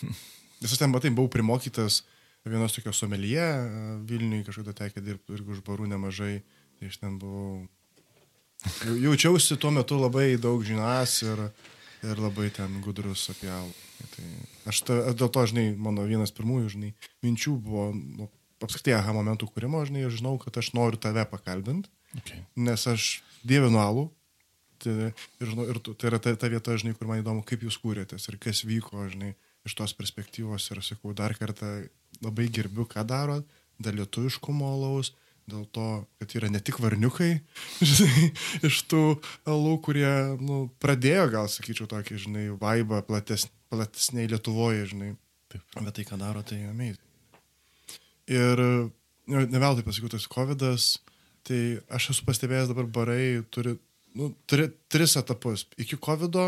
[0.61, 2.03] Nes aš ten, matai, buvau primokytas
[2.45, 3.45] vienos tokios somelyje
[4.05, 6.43] Vilniui, kažkada tekė dirbti irgi už barų nemažai.
[6.79, 7.65] Tai aš ten buvau.
[8.85, 11.41] Jaučiausi tuo metu labai daug žinas ir,
[12.05, 13.73] ir labai ten gudrus apie alų.
[14.15, 14.25] Tai
[14.71, 16.91] aš, ta, aš dėl to, žinai, mano vienas pirmųjų, žinai,
[17.25, 18.27] minčių buvo, nu,
[18.63, 22.43] apskritai, aha momentų kūrimo, žinai, aš žinau, kad aš noriu tave pakalbinti, okay.
[22.57, 23.09] nes aš
[23.47, 24.07] dievinu alų,
[24.83, 25.11] Tai,
[25.41, 28.39] ir, ir tai yra ta, ta vieta, žinai, kur man įdomu, kaip jūs kūrėtės ir
[28.41, 29.33] kas vyko, žinai,
[29.65, 30.69] iš tos perspektyvos.
[30.73, 31.77] Ir sakau, dar kartą
[32.23, 33.41] labai gerbiu, ką daro,
[33.81, 35.13] dėl lietuviškumo alaus,
[35.49, 35.87] dėl to,
[36.19, 37.31] kad yra ne tik varniukai,
[37.95, 38.31] žinai,
[38.65, 39.03] iš tų
[39.51, 40.09] alų, kurie,
[40.41, 45.15] nu, pradėjo, gal sakyčiau, tokį, žinai, vaibą plates, platesniai Lietuvoje, žinai.
[45.51, 45.65] Taip.
[45.77, 47.01] Bet tai, ką daro, tai amazing.
[48.25, 48.61] Ir
[49.29, 50.63] nu, ne veltui pasakiau, tas COVID,
[51.45, 51.59] tai
[51.93, 53.75] aš esu pastebėjęs dabar barai turi
[54.15, 55.67] nu, tri, tris etapus.
[55.77, 56.39] Iki COVID,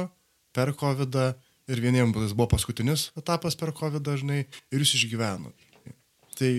[0.56, 1.20] per COVID
[1.68, 5.68] ir vieniems buvo paskutinis etapas per COVID dažnai ir jūs išgyvenot.
[6.40, 6.52] Tai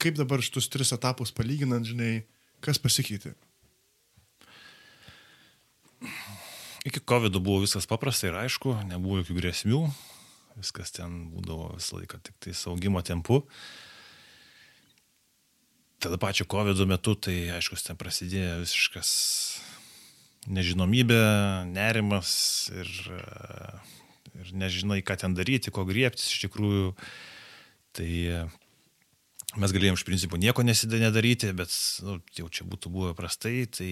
[0.00, 2.24] kaip dabar šitus tris etapus palyginant, žinai,
[2.64, 3.34] kas pasikeitė?
[6.88, 9.82] Iki COVID buvo viskas paprasta ir aišku, nebuvo jokių grėsmių,
[10.56, 13.42] viskas ten būdavo visą laiką tik tai saugimo tempu.
[16.00, 19.10] Tada pačio COVID metu, tai aišku, ten prasidėjo visiškas
[20.48, 21.20] nežinomybė,
[21.68, 22.32] nerimas
[22.72, 22.88] ir,
[24.38, 26.94] ir nežinai, ką ten daryti, ko griebtis iš tikrųjų.
[27.98, 28.08] Tai
[29.58, 31.74] mes galėjom iš principo nieko nedaryti, bet
[32.06, 33.90] nu, jau čia būtų buvę prastai, tai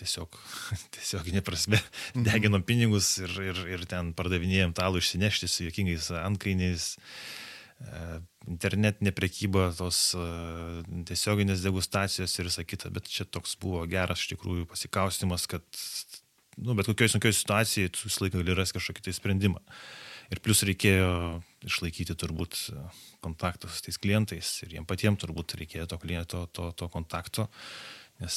[0.00, 0.40] tiesiog,
[0.96, 2.26] tiesiog neprasme, mhm.
[2.26, 6.94] deginom pinigus ir, ir, ir ten pardavinėjom talų išsinešti su jokingais antkainiais.
[6.94, 7.43] E,
[8.50, 14.34] internetinė prekyba, tos uh, tiesioginės degustacijos ir visa kita, bet čia toks buvo geras iš
[14.34, 15.64] tikrųjų pasikaustimas, kad,
[16.60, 19.62] nu, bet kokioje sunkioje situacijoje tu visą laiką gali rasti kažkokį tai sprendimą.
[20.32, 21.10] Ir plus reikėjo
[21.68, 22.56] išlaikyti turbūt
[23.24, 27.48] kontaktą su tais klientais ir jiem patiems turbūt reikėjo to kliento, to, to kontakto,
[28.24, 28.36] nes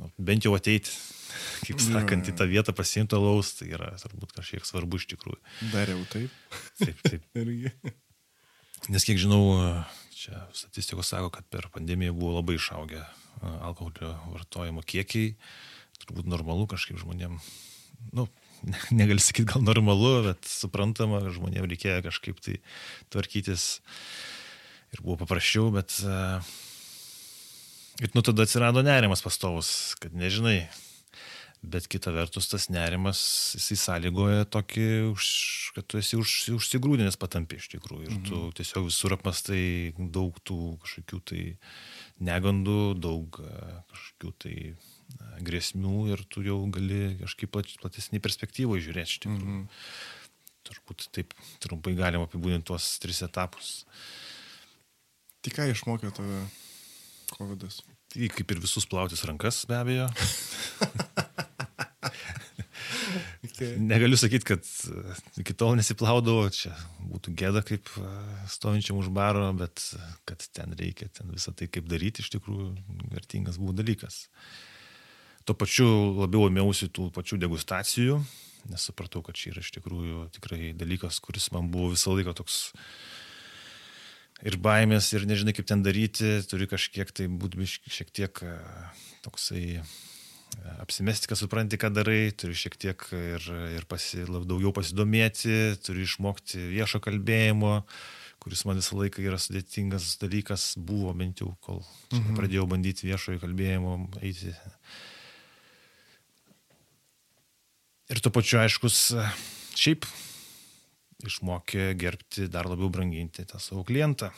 [0.00, 0.92] nu, bent jau ateiti,
[1.66, 5.40] kaip sakant, į tą vietą pasiimti alaus, tai yra turbūt kažkiek svarbu iš tikrųjų.
[5.74, 6.32] Dariau taip.
[6.80, 7.28] Taip, taip.
[7.44, 7.74] Irgi.
[8.88, 9.84] Nes kiek žinau,
[10.16, 13.02] čia statistikos sako, kad per pandemiją buvo labai išaugę
[13.42, 15.34] alkoholio vartojimo kiekiai.
[16.00, 17.36] Turbūt normalu kažkaip žmonėm,
[18.16, 18.24] nu,
[19.00, 22.56] negali sakyti gal normalu, bet suprantama, žmonėm reikėjo kažkaip tai
[23.12, 23.68] tvarkytis
[24.94, 26.00] ir buvo paprasčiau, bet...
[28.00, 30.70] Ir nu tada atsirado nerimas pastovus, kad nežinai,
[31.60, 33.18] Bet kita vertus, tas nerimas,
[33.52, 35.26] jisai sąlygoja tokį, už,
[35.76, 38.06] kad tu esi už, užsigrūdinęs patampi iš tikrųjų.
[38.06, 38.54] Ir tu mhm.
[38.56, 39.64] tiesiog visur apmastai
[39.98, 41.42] daug tų kažkokių tai
[42.24, 43.52] negandų, daug e,
[43.92, 44.74] kažkokių tai e,
[45.44, 49.60] grėsmių ir tu jau gali kažkaip platesnį perspektyvą žiūrėti iš tikrųjų.
[49.60, 49.86] Mhm.
[50.70, 53.82] Turbūt taip trumpai galima apibūdinti tuos tris etapus.
[55.44, 56.44] Tik ką išmokė tave
[57.36, 57.68] COVID?
[57.68, 57.82] -as?
[58.10, 60.08] Tai kaip ir visus plautis rankas be abejo.
[63.60, 66.70] Tai Negaliu sakyti, kad e, iki tol nesiplaudavo, čia
[67.04, 68.12] būtų gėda kaip e,
[68.48, 70.00] stovinčiam už baro, bet e,
[70.30, 72.70] kad ten reikia, ten visą tai kaip daryti, iš tikrųjų
[73.12, 74.22] vertingas buvo dalykas.
[75.44, 75.90] Tuo pačiu
[76.22, 78.16] labiau ėmiausi tų pačių degustacijų,
[78.72, 82.62] nes supratau, kad čia yra iš tikrųjų tikrai dalykas, kuris man buvo visą laiką toks
[84.40, 88.40] ir baimės, ir nežinai, kaip ten daryti, turi kažkiek tai būti šiek tiek
[89.20, 89.82] toksai
[90.80, 93.44] apsimesti, kad supranti, ką darai, turi šiek tiek ir,
[93.76, 97.80] ir pasi, daugiau pasidomėti, turi išmokti viešo kalbėjimo,
[98.40, 101.82] kuris man visą laiką yra sudėtingas dalykas, buvo bent jau, kol
[102.14, 102.38] mhm.
[102.38, 104.54] pradėjau bandyti viešojo kalbėjimo eiti.
[108.10, 109.02] Ir tuo pačiu, aiškus,
[109.78, 110.08] šiaip
[111.28, 114.32] išmokė gerbti, dar labiau branginti tą savo klientą.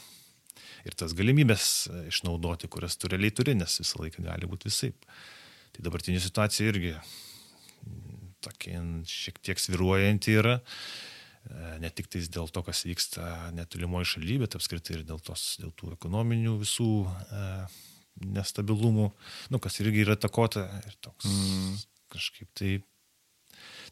[0.83, 4.91] Ir tas galimybės išnaudoti, kurias tu realiai turi, nes visą laiką gali būti visai.
[5.73, 12.51] Tai dabartinė situacija irgi mm, tokia šiek tiek sviruojanti yra, e, ne tik tais dėl
[12.53, 17.45] to, kas vyksta netolimoje šalyje, bet apskritai ir dėl, tos, dėl tų ekonominių visų e,
[18.37, 19.11] nestabilumų,
[19.53, 21.77] nu, kas irgi yra takota ir toks mm.
[22.13, 22.81] kažkaip tai.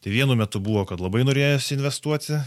[0.00, 2.38] Tai vienu metu buvo, kad labai norėjosi investuoti,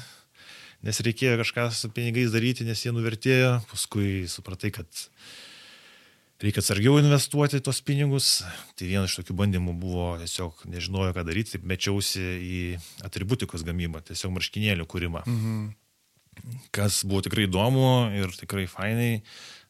[0.84, 5.04] nes reikėjo kažką su pinigais daryti, nes jie nuvertėjo, paskui supratai, kad
[6.42, 8.42] reikia atsargiau investuoti tos pinigus.
[8.78, 12.62] Tai vienas iš tokių bandymų buvo tiesiog nežinojo, ką daryti, taip mečiausi į
[13.06, 15.26] atributikos gamybą, tiesiog marškinėlių kūrimą.
[15.30, 15.74] Mhm.
[16.74, 19.22] Kas buvo tikrai įdomu ir tikrai fainai,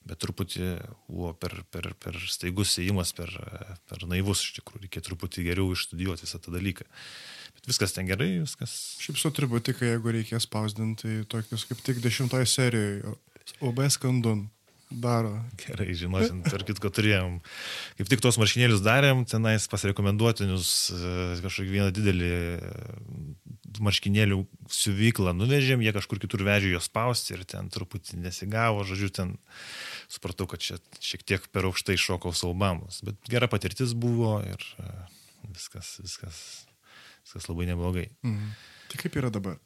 [0.07, 0.70] bet truputį
[1.09, 3.32] buvo per, per, per staigus įėjimas, per,
[3.89, 6.88] per naivus iš tikrųjų, reikia truputį geriau išstudijuoti visą tą dalyką.
[7.57, 8.74] Bet viskas ten gerai, viskas.
[9.03, 13.16] Šiaip su atributika, jeigu reikės spausdinti, tai tokius kaip tik dešimtoje serijoje,
[13.64, 14.47] OB skandun
[15.01, 15.33] daro.
[15.61, 17.39] Gerai, žinosim, tarp kitko turėjom.
[17.99, 21.13] Kaip tik tuos marškinėlius darėm, tenais pasirekomenduotinius e,
[21.43, 22.73] kažkokį vieną didelį e,
[23.83, 24.41] marškinėlių
[24.73, 29.37] siuvyklą nuvežėm, jie kažkur kitur vežė juos spausti ir ten truputį nesigavo, žodžiu, ten
[30.11, 33.01] supratau, kad čia šiek tiek per aukštai šokau saubamus.
[33.07, 34.91] Bet gera patirtis buvo ir e,
[35.49, 36.43] viskas, viskas
[37.23, 38.09] viskas labai neblogai.
[38.23, 38.51] Mhm.
[38.91, 39.57] Tai kaip yra dabar?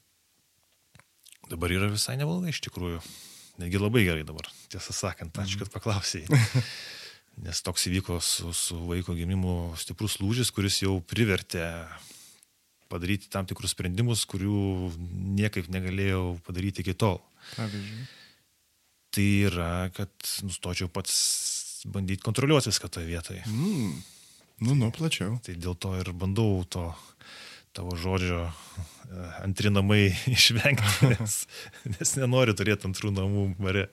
[1.49, 3.01] Dabar yra visai neblogai iš tikrųjų.
[3.57, 5.65] Negi labai gerai dabar, tiesą sakant, ačiū, mhm.
[5.65, 6.41] kad paklausėjai.
[7.45, 11.67] Nes toks įvyko su, su vaiko gimimu stiprus lūžis, kuris jau privertė
[12.89, 14.89] padaryti tam tikrus sprendimus, kurių
[15.37, 17.19] niekaip negalėjau padaryti iki tol.
[17.55, 18.07] Pavyzdžiui.
[19.17, 20.11] Tai yra, kad
[20.45, 21.13] nustočiau pats
[21.93, 23.43] bandyti kontroliuoti viską toje vietoje.
[23.49, 23.97] Mm.
[24.65, 25.37] Nu, nu, plačiau.
[25.45, 26.89] Tai dėl to ir bandau to
[27.77, 28.49] tavo žodžio e,
[29.45, 31.43] antri namai išvengti, nes,
[31.93, 33.87] nes nenori turėti antrų namų bare.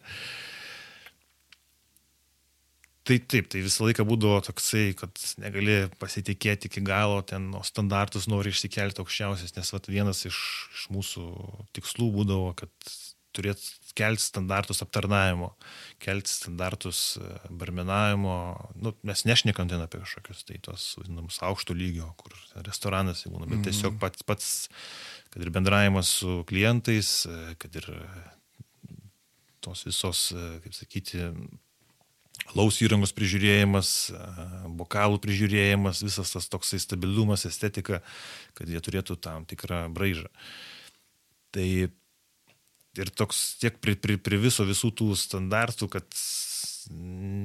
[3.05, 8.25] Tai taip, tai visą laiką būdavo toksai, kad negali pasitikėti iki galo, ten o standartus
[8.33, 10.39] nori išsikelti aukščiausias, nes vat, vienas iš,
[10.73, 11.25] iš mūsų
[11.77, 12.73] tikslų būdavo, kad
[13.35, 13.63] turėt
[13.95, 15.53] kelti standartus aptarnavimo,
[16.03, 18.37] kelti standartus e, barmenavimo,
[18.83, 22.35] nu, mes nešnekam ten apie kažkokius tai tos, vadinamus, aukšto lygio, kur
[22.67, 24.01] restoranas būna, bet tiesiog mhm.
[24.03, 24.49] pats, pats,
[25.35, 27.91] kad ir bendravimas su klientais, e, kad ir
[29.65, 31.31] tos visos, e, kaip sakyti,
[32.59, 33.89] laus įrangos prižiūrėjimas,
[34.77, 38.03] bokalų prižiūrėjimas, visas tas toksai stabilumas, estetika,
[38.59, 40.29] kad jie turėtų tam tikrą braižą.
[41.55, 41.69] Tai
[42.99, 46.19] ir toks tiek pri, pri, pri viso visų tų standartų, kad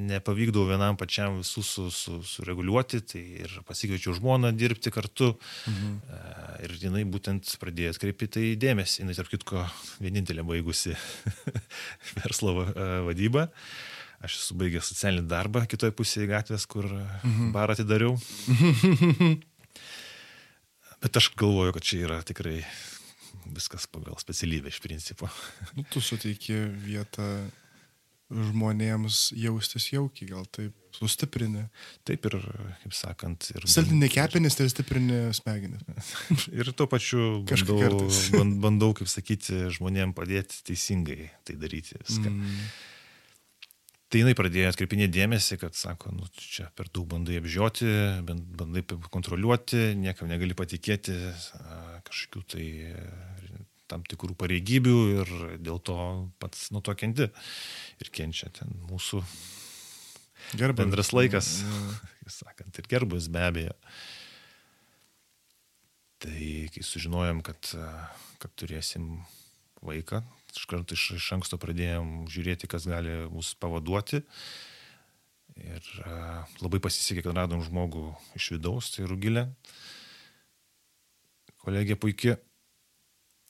[0.09, 5.31] nepavykdavo vienam pačiam visų su, su, sureguliuoti, tai ir pasikviečiau žmoną dirbti kartu
[5.69, 5.93] mhm.
[6.65, 9.63] ir jinai būtent pradėjo atkreipti tai dėmesį, jinai tarp kitko
[10.03, 10.97] vienintelė baigusi
[12.19, 12.67] verslo
[13.07, 13.47] vadybą.
[14.19, 17.53] Aš esu baigęs socialinį darbą kitoje pusėje gatvės, kur mhm.
[17.55, 18.17] barą atidariau.
[20.99, 22.57] Bet aš galvoju, kad čia yra tikrai
[23.55, 25.29] viskas pagal specialybę iš principo.
[25.77, 27.25] Nu, tu suteiki vietą
[28.29, 31.65] žmonėms jaustis jaukiai, gal taip sustiprini.
[32.07, 32.35] Taip ir,
[32.83, 33.65] kaip sakant, ir...
[33.69, 35.81] Saldinė kepenis, tai stiprini smegenis.
[36.59, 38.05] ir tuo pačiu bandau,
[38.65, 42.29] bandau, kaip sakyti, žmonėms padėti teisingai tai daryti viską.
[42.29, 42.63] Mm.
[44.09, 47.89] Tai jinai pradėjo atkreipinėti dėmesį, kad sako, nu, čia per daug bandai apžioti,
[48.25, 48.81] bandai
[49.13, 51.13] kontroliuoti, niekam negali patikėti
[52.07, 52.65] kažkokių tai
[53.89, 55.33] tam tikrų pareigybių ir
[55.65, 55.97] dėl to
[56.41, 57.29] pats nuo to kenti.
[57.99, 59.23] Ir kenčia ten mūsų
[60.59, 60.79] gerbus.
[60.79, 61.93] bendras laikas, mm.
[62.39, 63.75] sakant, ir gerbus be abejo.
[66.19, 67.71] Tai kai sužinojom, kad,
[68.43, 69.21] kad turėsim
[69.85, 70.19] vaiką,
[70.51, 74.23] iš karto iš, iš anksto pradėjom žiūrėti, kas gali mus pavaduoti.
[75.59, 78.09] Ir a, labai pasisekė, kad radom žmogų
[78.39, 79.47] iš vidaus, tai Rugilė,
[81.63, 82.37] kolegė puikia.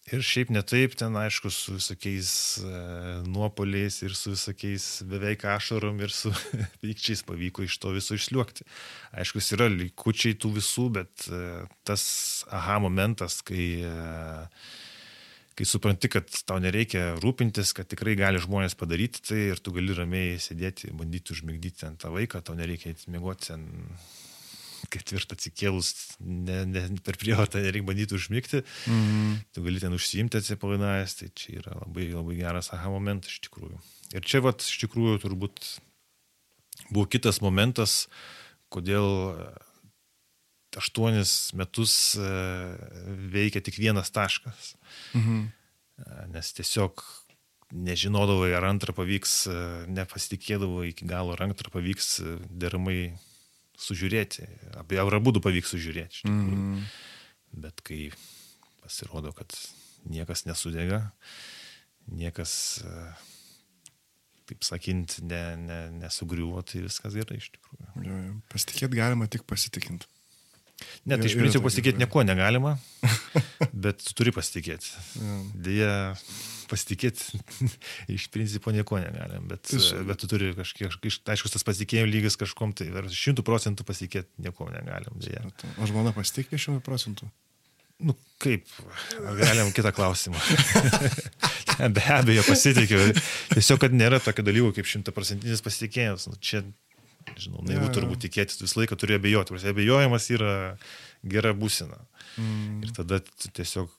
[0.09, 2.31] Ir šiaip netaip, ten aišku, su visokiais
[2.63, 2.69] e,
[3.29, 6.31] nuopoliais ir su visokiais beveik ašarom ir su
[6.81, 8.65] pykčiais pavyko iš to viso išliuokti.
[9.21, 11.41] Aišku, yra likučiai tų visų, bet e,
[11.85, 12.03] tas
[12.49, 14.47] aha momentas, kai, e,
[15.53, 19.93] kai supranti, kad tau nereikia rūpintis, kad tikrai gali žmonės padaryti tai ir tu gali
[19.93, 24.17] ramiai sėdėti, bandyti užmigdyti ant tą vaiką, tau nereikia įsimiegoti ant
[24.93, 29.37] ketvirtą atsikėlus, ne, ne, per prievartą nereikia bandyti užmygti, mm -hmm.
[29.53, 33.79] tu gali ten užsiimti atsipalaidavęs, tai čia yra labai, labai geras aha momentas iš tikrųjų.
[34.13, 35.79] Ir čia vat iš tikrųjų turbūt
[36.89, 38.07] buvo kitas momentas,
[38.69, 39.09] kodėl
[40.77, 42.29] aštuonis metus e,
[43.33, 44.75] veikia tik vienas taškas.
[45.17, 45.47] Mhm.
[46.31, 47.03] Nes tiesiog
[47.75, 49.57] nežinodavai, ar antrą pavyks, e,
[49.93, 52.99] nepasitikėdavai iki galo, ar antrą pavyks e, deramai
[53.79, 54.47] sužiūrėti.
[54.79, 56.25] Apie abu pavyks sužiūrėti.
[56.29, 56.83] Mm.
[57.63, 58.09] Bet kai
[58.83, 59.55] pasirodo, kad
[60.09, 61.01] niekas nesudega,
[62.09, 62.53] niekas,
[64.49, 68.39] taip sakint, ne, ne, nesugriuvo, tai viskas gerai iš tikrųjų.
[68.51, 70.07] Pasitikėti galima tik pasitikint.
[71.05, 72.75] Ne, tai iš principo pasitikėti nieko negalima,
[73.85, 74.91] bet tu turi pasitikėti.
[75.67, 75.91] Deja,
[76.69, 77.39] pasitikėti
[78.15, 79.73] iš principo nieko negalim, bet,
[80.07, 80.95] bet tu turi kažkiek,
[81.33, 85.19] aišku, tas pasitikėjimo lygis kažkom, tai šimtų procentų pasitikėti nieko negalim.
[85.23, 85.45] Deja.
[85.79, 87.29] O žmona pasitikė šimtų procentų?
[87.99, 88.63] Nu kaip,
[89.19, 90.39] galim kitą klausimą.
[91.95, 92.99] Be abejo, pasitikiu.
[93.51, 96.29] Tiesiog, kad nėra tokio dalyko kaip šimtaprocentinis pasitikėjimas.
[96.31, 96.61] Nu, čia
[97.37, 97.93] žinau, naivu ja.
[97.95, 99.53] turbūt tikėtis, visą laiką turi abejoti.
[99.53, 100.53] Prasė, abejojimas yra
[101.27, 101.99] gera būsina.
[102.39, 102.79] Mm.
[102.85, 103.19] Ir tada
[103.49, 103.91] tiesiog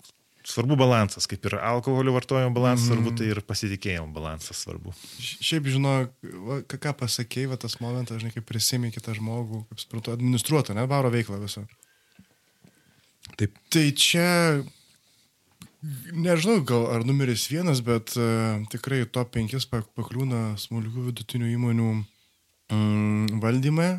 [0.50, 2.92] svarbu balansas, kaip ir alkoholio vartojimo balansas, mm.
[2.94, 4.94] svarbu tai ir pasitikėjimo balansas svarbu.
[5.20, 5.94] Šiaip žinau,
[6.70, 11.12] ką, pasakėjai, va tas momentas, žinai, kaip prisimė kitą žmogų, kaip suprantu, administruotą, ne, baro
[11.12, 11.66] veiklą visą.
[13.38, 13.56] Taip.
[13.72, 14.28] Tai čia,
[16.16, 21.92] nežinau, gal ar numeris vienas, bet uh, tikrai top 5 pakliūna smulkių vidutinių įmonių
[22.70, 23.90] mm, valdyme,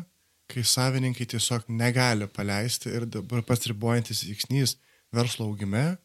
[0.52, 4.76] kai savininkai tiesiog negali paleisti ir dabar pats ribojantis veiksnys
[5.14, 5.96] verslo augime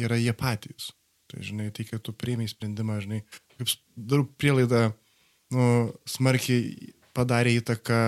[0.00, 0.90] yra jie patys.
[1.30, 3.22] Tai žinai, tai kad tu priimiai sprendimą, žinai,
[3.54, 4.88] kaip darau prielaidą,
[5.54, 5.64] nu,
[6.08, 8.00] smarkiai padarė įtaką,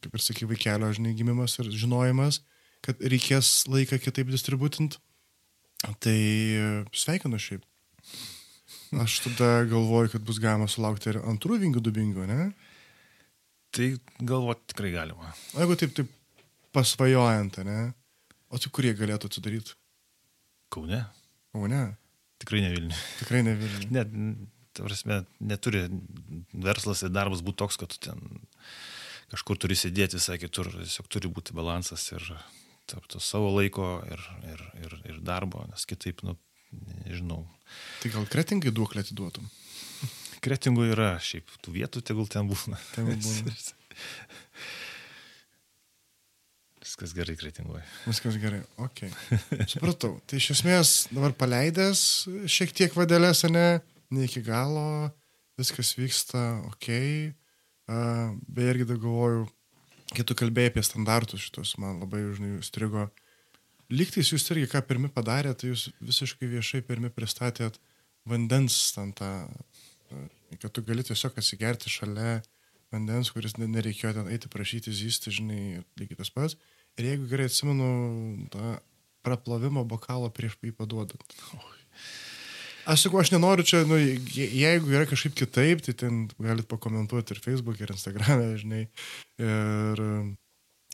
[0.00, 2.40] kaip ir sakai, vaikelio, žinai, gimimas ir žinojimas,
[2.84, 4.98] kad reikės laiką kitaip distributint.
[6.00, 6.18] Tai
[6.96, 7.64] sveikinu šiaip.
[9.04, 12.46] Aš tada galvoju, kad bus galima sulaukti ir antrų vingių dubingių, ne?
[13.74, 13.88] Tai
[14.22, 15.32] galvoti tikrai galima.
[15.54, 16.10] O jeigu taip, taip
[16.74, 17.78] pasvajojant, ne?
[18.54, 19.74] O tai kurie galėtų atsidaryti?
[20.74, 21.00] Kaune.
[21.54, 21.84] Kaune.
[22.42, 23.00] Tikrai ne Vilniuje.
[23.22, 23.90] Tikrai ne Vilniuje.
[23.94, 24.14] Net,
[24.78, 25.84] prasme, neturi
[26.66, 28.22] verslas ir darbas būti toks, kad tu ten
[29.32, 30.70] kažkur turi sėdėti visai kitur.
[30.76, 32.30] Tiesiog turi būti balansas ir
[32.86, 34.22] to savo laiko ir,
[34.52, 36.36] ir, ir, ir darbo, nes kitaip, nu,
[37.08, 37.42] nežinau.
[38.02, 39.46] Tai gal kretingai duoklę atiduotum?
[40.44, 42.80] Kretingų yra, šiaip tų vietų tegul ten būna.
[42.92, 43.54] Ten būna.
[46.84, 47.82] Viskas gerai kretingoje.
[48.04, 49.06] Viskas gerai, ok.
[49.72, 50.18] Supratau.
[50.28, 52.02] Tai iš esmės dabar paleidęs
[52.44, 53.80] šiek tiek vadelės, ne,
[54.12, 55.08] ne iki galo,
[55.58, 56.90] viskas vyksta ok.
[57.84, 59.46] Uh, beje, irgi galvoju,
[60.12, 63.08] kai tu kalbėjai apie standartus šitos, man labai žinai, strigo.
[63.92, 67.80] Lygtais jūs irgi ką pirmi padarėte, tai jūs visiškai viešai pirmi pristatėt
[68.28, 69.30] vandens ten tą
[70.62, 72.42] kad tu gali tiesiog atsigerti šalia
[72.94, 75.62] vandens, kuris nereikėjo ten eiti prašyti, zysti, žinai,
[76.00, 76.58] lygiai tas pats.
[77.00, 77.88] Ir jeigu gerai atsimenu,
[78.52, 78.76] tą
[79.26, 81.24] praplovimo bokalą prieš jį paduodant.
[82.84, 87.40] Aš sakau, aš nenoriu čia, nu, jeigu yra kažkaip kitaip, tai ten galit pakomentuoti ir
[87.40, 88.84] Facebook, ir Instagram, žinai,
[89.40, 90.02] ir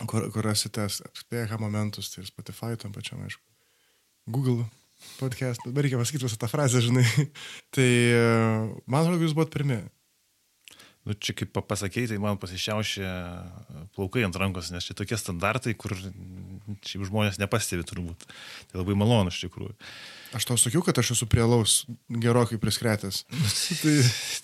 [0.07, 3.43] kur, kur rasite apspėję momentus, tai ir Spotify tam pačiam, aišku.
[4.31, 4.69] Google
[5.21, 7.07] podcast, dabar reikia pasakyti visą tą frazę, žinai.
[7.75, 8.29] tai e,
[8.87, 9.83] man atrodo, jūs buvot pirmi.
[11.09, 13.11] Nu, čia kaip pasakėjai, tai man pasišiaušė
[13.97, 18.27] plaukai ant rankos, nes čia tokie standartai, kur šiaip žmonės nepastebi turbūt.
[18.69, 19.73] Tai labai malonu iš tikrųjų.
[20.37, 23.25] Aš tau sakiau, kad aš esu prie laus gerokai priskretęs.
[23.81, 23.97] tai,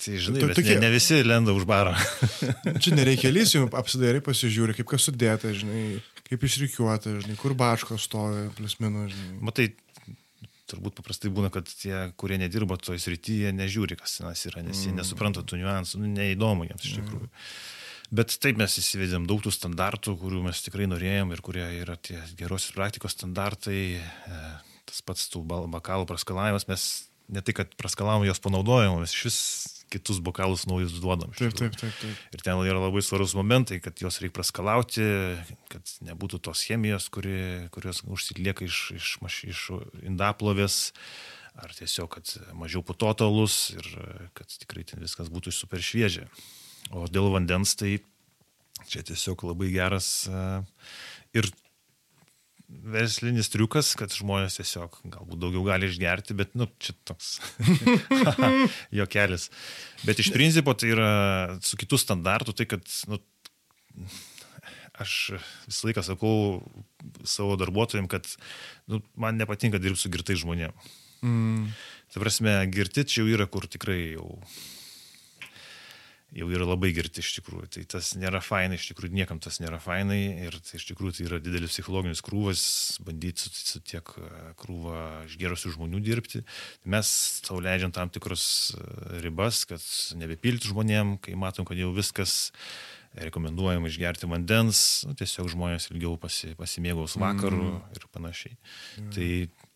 [0.02, 0.78] tai žinai, tu, tokie...
[0.78, 1.92] ne, ne visi lenda už barą.
[2.82, 8.48] čia nereikia lysijų, apsidairai pasižiūri, kaip kas sudėta, žinai, kaip išrikiuota, žinai, kur bačkos stovi,
[8.56, 9.12] plus minus.
[9.44, 9.74] Matai,
[10.70, 14.92] turbūt paprastai būna, kad tie, kurie nedirba toje srityje, nežiūri, kas tenas yra, nes jie
[14.92, 15.00] mm.
[15.00, 17.30] nesupranta tų niuansų, nu, neįdomu jiems iš tikrųjų.
[18.16, 22.20] Bet taip mes įsivedėm daug tų standartų, kurių mes tikrai norėjom ir kurie yra tie
[22.38, 24.42] gerosios praktikos standartai, e,
[24.86, 26.84] tas pats tų bakalų praskalavimas, mes
[27.32, 29.40] ne tai, kad praskalavom jos panaudojom, mes iš vis
[29.92, 31.30] kitus bokalus naujus duodam.
[31.34, 32.24] iš Taip, taip, taip, taip.
[32.34, 35.06] Ir ten yra labai svarus momentai, kad juos reikia praskalauti,
[35.72, 39.62] kad nebūtų tos chemijos, kuri, kurios užsilieka iš, iš, maš- iš
[40.02, 40.92] indaplovės,
[41.56, 43.86] ar tiesiog, kad mažiau putotalus ir
[44.36, 46.26] kad tikrai ten viskas būtų super šviežia.
[46.94, 47.96] O dėl vandens tai
[48.86, 50.42] čia tiesiog labai geras e,
[51.38, 51.48] ir
[52.66, 57.36] verslinis triukas, kad žmonės tiesiog galbūt daugiau gali išgerti, bet, nu, čia toks
[58.98, 59.50] jokelis.
[60.06, 61.10] Bet iš principo tai yra
[61.64, 63.20] su kitų standartų, tai kad, nu,
[65.02, 65.36] aš
[65.68, 66.36] visą laiką sakau
[67.26, 68.30] savo darbuotojams, kad
[68.90, 70.94] nu, man nepatinka dirbti su girtais žmonėmis.
[71.26, 71.70] Mm.
[72.12, 74.36] Tai prasme, girti čia jau yra, kur tikrai jau,
[76.36, 77.68] jau yra labai girti iš tikrųjų.
[77.76, 81.28] Tai tas nėra fainai, iš tikrųjų niekam tas nėra fainai ir tai iš tikrųjų tai
[81.28, 82.64] yra didelis psichologinis krūvas
[83.06, 84.30] bandyti su, su tiek e,
[84.60, 84.98] krūva
[85.30, 86.42] išgerusių žmonių dirbti.
[86.92, 87.12] Mes
[87.46, 88.84] tau leidžiam tam tikrus e,
[89.24, 89.82] ribas, kad
[90.20, 92.52] nebepilti žmonėm, kai matom, kad jau viskas
[93.16, 97.96] rekomenduojama išgerti vandens, nu, tiesiog žmonės ilgiau pasi, pasimėgaus vakaru mm.
[97.96, 98.56] ir panašiai.
[99.00, 99.10] Mm.
[99.14, 99.28] Tai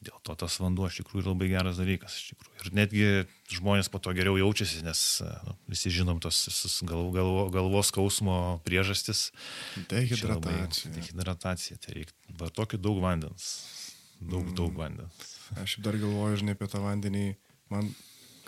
[0.09, 2.19] dėl to tas vanduo iš tikrųjų yra labai geras dalykas.
[2.61, 3.07] Ir netgi
[3.53, 5.03] žmonės po to geriau jaučiasi, nes
[5.47, 6.43] nu, visi žinom tos
[6.85, 8.37] galvo, galvo, galvos skausmo
[8.67, 9.31] priežastis.
[9.91, 10.93] Dehidratacija.
[10.99, 11.81] Dehidratacija.
[11.81, 13.55] Tai reikia vartokit daug vandens.
[14.21, 14.57] Daug, mm.
[14.59, 15.33] daug vandens.
[15.61, 17.25] Aš dar galvoju, žinai, apie tą vandenį.
[17.73, 17.89] Man,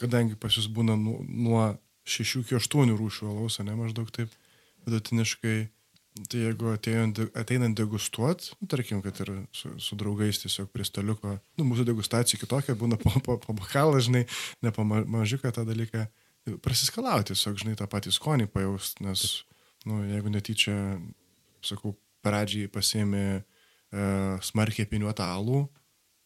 [0.01, 1.64] kadangi pas jūs būna nu, nuo
[2.05, 4.32] 6 iki 8 rūšių alaus, ne maždaug taip
[4.86, 5.56] vidutiniškai,
[6.28, 11.66] tai jeigu ateinant, degustuot, nu, tarkim, kad ir su, su draugais tiesiog prie staliuko, nu,
[11.70, 14.26] mūsų degustacija kitokia, būna po, po, po bokalą, žinai,
[14.64, 16.04] ne po ma- mažiuką tą dalyką,
[16.64, 19.24] prasiskalauti tiesiog, žinai, tą patį skonį pajaust, nes,
[19.88, 20.76] nu, jeigu netyčia,
[21.64, 23.42] sakau, pradžiai pasėmė e,
[24.46, 25.64] smarkiai piniuotą alų,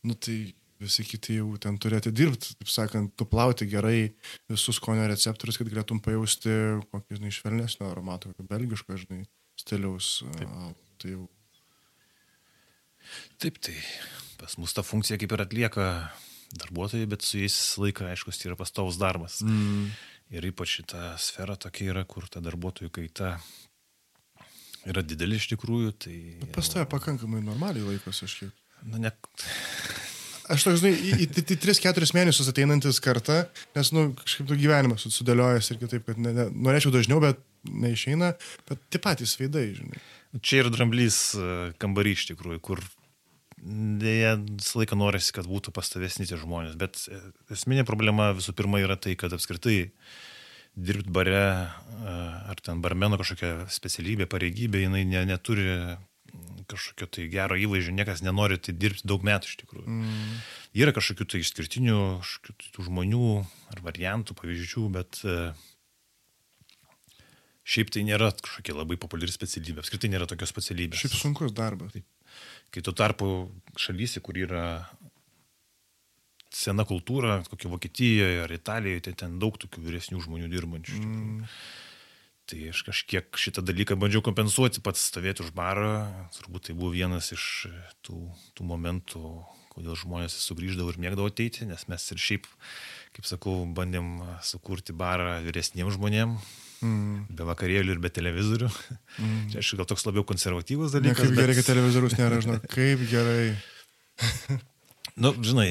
[0.07, 0.40] nu tai
[0.83, 4.11] visi kiti jau ten turėti dirbti, taip sakant, nuplauti gerai
[4.51, 6.53] visus skonio receptorius, kad galėtum pajausti
[6.91, 9.24] kokį, žinai, švelnesnio aromato, kokio belgiško, žinai,
[9.61, 10.18] stiliaus.
[10.47, 11.27] a, Tai jau.
[13.41, 13.77] Taip, tai
[14.41, 15.87] pas mus ta funkcija kaip ir atlieka
[16.57, 19.41] darbuotojai, bet su jais laiką, aišku, tai yra pastovus darbas.
[19.45, 19.91] Mm.
[20.37, 23.37] Ir ypač šita sfera tokia yra, kur ta darbuotojų kaita
[24.91, 25.93] yra didelė iš tikrųjų.
[26.07, 26.16] Tai,
[26.57, 28.62] Pas tave pakankamai normaliai laikosi, aš kiek.
[28.87, 29.12] Na, ne,
[30.53, 33.40] Aš toks, žinai, į, į, į 3-4 mėnesius ateinantis kartą,
[33.74, 37.40] nes, nu, kažkaip tu gyvenimas su- sudėliojęs ir kitaip, kad ne, ne, norėčiau dažniau, bet
[37.66, 38.32] neišeina,
[38.68, 40.03] bet tie patys veidai, žinai.
[40.44, 41.51] Čia yra dramblys e,
[41.82, 42.82] kambarys iš tikrųjų, kur
[44.03, 46.76] dėja visą laiką norisi, kad būtų pastovesni tie žmonės.
[46.78, 47.18] Bet e,
[47.57, 49.88] esminė problema visų pirma yra tai, kad apskritai
[50.76, 52.16] dirbti bare e,
[52.53, 55.66] ar ten barmeno kažkokia specialybė, pareigybė, jinai ne, neturi
[56.71, 59.87] kažkokio tai gero įvaizdžio, niekas nenori tai dirbti daug metų iš tikrųjų.
[59.87, 60.37] Mm.
[60.83, 63.31] Yra kažkokių tai išskirtinių kažkokių tai žmonių
[63.75, 65.39] ar variantų, pavyzdžių, bet e,
[67.67, 69.85] šiaip tai nėra kažkokia labai populiari specialybė.
[69.85, 71.03] Apskritai nėra tokios specialybės.
[71.03, 71.97] Šiaip sunkus darbas.
[72.75, 73.31] Kai tuo tarpu
[73.81, 74.67] šalyse, kur yra
[76.57, 81.01] sena kultūra, kokia Vokietijoje ar Italijoje, tai ten daug tokių vyresnių žmonių dirbančių.
[81.03, 81.43] Mm.
[82.47, 86.07] Tai aš kažkiek šitą dalyką bandžiau kompensuoti, pats stovėti už barą.
[86.36, 87.66] Turbūt tai buvo vienas iš
[88.07, 88.20] tų,
[88.55, 89.22] tų momentų,
[89.74, 92.47] kodėl žmonės sugrįždavo ir mėgdavo ateiti, nes mes ir šiaip,
[93.18, 96.55] kaip sakau, bandėm sukurti barą vyresniems žmonėms.
[96.84, 97.26] Mm.
[97.32, 98.68] Be vakarėlių ir be televizorių.
[99.18, 99.36] Mm.
[99.51, 101.24] Čia aišku, gal toks labiau konservatyvus Ne, dalykas.
[101.24, 103.55] kaip gerai, kad televizoriaus nėra, žinau, kaip gerai.
[105.16, 105.70] Nu, žinai,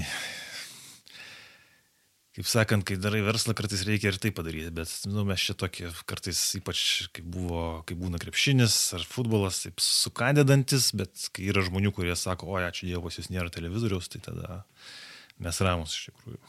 [2.36, 5.88] kaip sakant, kai darai verslą, kartais reikia ir tai padaryti, bet nu, mes čia tokie
[6.10, 6.82] kartais, ypač
[7.16, 12.52] kai, buvo, kai būna krepšinis ar futbolas, taip sukandedantis, bet kai yra žmonių, kurie sako,
[12.58, 14.64] oi, ačiū Dievui, pas jūs nėra televizoriaus, tai tada
[15.40, 16.42] mes ramus iš tikrųjų.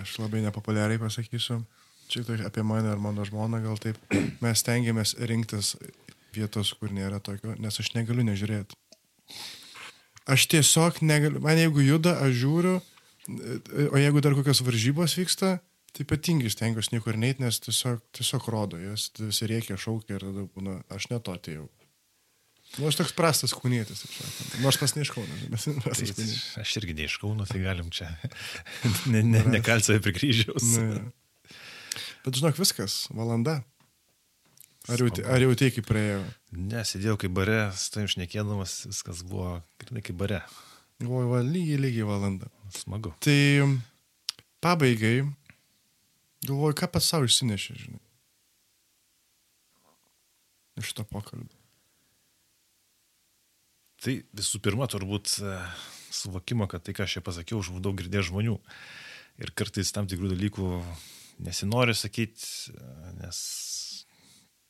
[0.00, 1.60] Aš labai nepopuliariai pasakysiu.
[2.10, 4.00] Čia tai apie mane ir mano žmoną gal taip.
[4.42, 5.74] Mes stengiamės rinktis
[6.34, 8.76] vietos, kur nėra tokio, nes aš negaliu nežiūrėti.
[10.24, 12.74] Aš tiesiog negaliu, man jeigu juda, aš žiūriu,
[13.28, 15.56] o jeigu dar kokios varžybos vyksta,
[15.94, 20.46] tai ypatingai stengiuosi niekur neit, nes tiesiog, tiesiog rodo, jas visi reikia, šaukia ir tada
[20.56, 21.68] būna, aš ne to atėjau.
[22.74, 24.56] Nu, aš toks prastas kūnėtis, taip sakant.
[24.64, 26.46] Nors pas neiškauna, bet prastas Tai, kūnėtis.
[26.58, 28.08] aš irgi neiškaunu, tai galim čia
[29.12, 30.72] ne, ne, nekalsavę prie kryžiaus.
[30.72, 31.04] Nu, jo.
[32.24, 33.60] Bet žinok, viskas, valanda.
[34.90, 36.18] Ar jau, ar jau tai kaip praėjo?
[36.74, 40.42] Nesėdėjau kaip bare, su tavim šnekėdamas, viskas buvo, kaip bare.
[41.00, 42.50] Galvoju, lygiai, lygiai valanda.
[42.74, 43.14] Smagu.
[43.22, 43.38] Tai
[44.64, 45.24] pabaigai,
[46.46, 48.02] galvoju, ką pats savo išsinešė, žinai.
[50.82, 51.54] Iš to pokalbio.
[54.02, 55.54] Tai visų pirma, turbūt e,
[56.12, 58.58] suvokimo, kad tai, ką aš čia pasakiau, už daug girdėjau žmonių.
[59.44, 60.68] Ir kartais tam tikrų dalykų
[61.42, 62.74] nesinori sakyti,
[63.22, 63.38] nes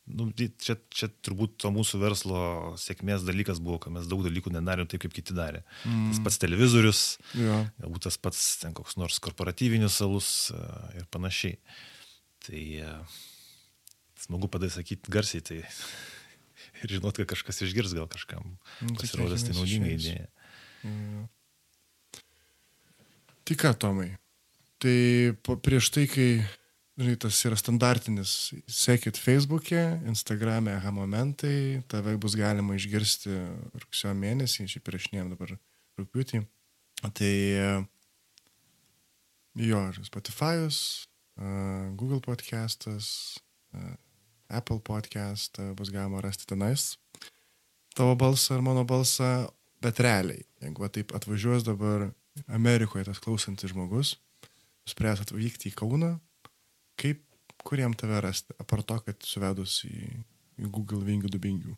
[0.07, 2.41] nu, tai čia, čia turbūt to mūsų verslo
[2.81, 5.63] sėkmės dalykas buvo, kad mes daug dalykų nedarėm taip, kaip kiti darė.
[5.89, 6.11] Mm.
[6.13, 7.03] Tas pats televizorius,
[7.39, 7.63] Jo.
[7.81, 10.61] galbūt tas pats ten koks nors korporatyvinis salus e,
[11.01, 11.57] ir panašiai.
[12.45, 12.91] Tai e,
[14.27, 15.63] smagu padai sakyti garsiai, tai
[16.85, 20.29] ir žinot, kad kažkas išgirs, gal kažkam Nu, tai pasirodės tai tikėkimės naudinga idėja.
[23.45, 24.11] Tai ką, Tomai?
[24.85, 24.99] Tai
[25.65, 26.29] prieš tai, kai,
[26.99, 33.35] žinai, tas yra standartinis, sekit Facebook'e, Instagram'e, aha momentai, tave bus galima išgirsti
[33.83, 35.57] rugsėjo mėnesį, šiaip priešinėjom dabar
[36.01, 36.45] rūpiutį.
[37.05, 37.69] Tai e,
[39.67, 40.81] jo, Spotify'us,
[41.37, 41.53] e,
[41.99, 43.39] Google podcastas,
[43.75, 43.87] e,
[44.55, 46.93] Apple podcast bus galima rasti tenais
[47.95, 49.47] tavo balsą ar mano balsą,
[49.83, 52.11] bet realiai, jeigu va taip atvažiuos dabar
[52.51, 54.17] Amerikoje tas klausantis žmogus,
[54.91, 56.17] spręs atvykti į Kauną,
[57.01, 57.23] kaip,
[57.65, 59.97] kuriem tave rasti, apart to, kad suvedus į,
[60.61, 61.77] į Google vingių dubingių.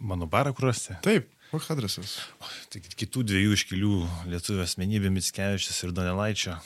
[0.00, 0.96] Mano barą kur rasti?
[1.04, 2.16] Taip, koks adresas?
[2.72, 3.94] Tai kitų dviejų iškilių
[4.32, 6.56] lietuvių asmenybė Mitskevičius ir Donelaičio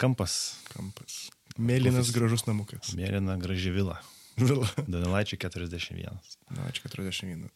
[0.00, 0.36] kampas.
[0.72, 1.26] Kampas.
[1.56, 2.94] Mėlynas gražus namukas.
[2.96, 3.98] Mėlyna graži vila.
[4.36, 4.68] Vila.
[4.92, 6.16] Donelaičio 41.
[6.52, 7.48] Na, ačiū 41.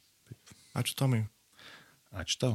[0.80, 1.24] Ačiū Tomai.
[2.16, 2.54] Ačiū tau.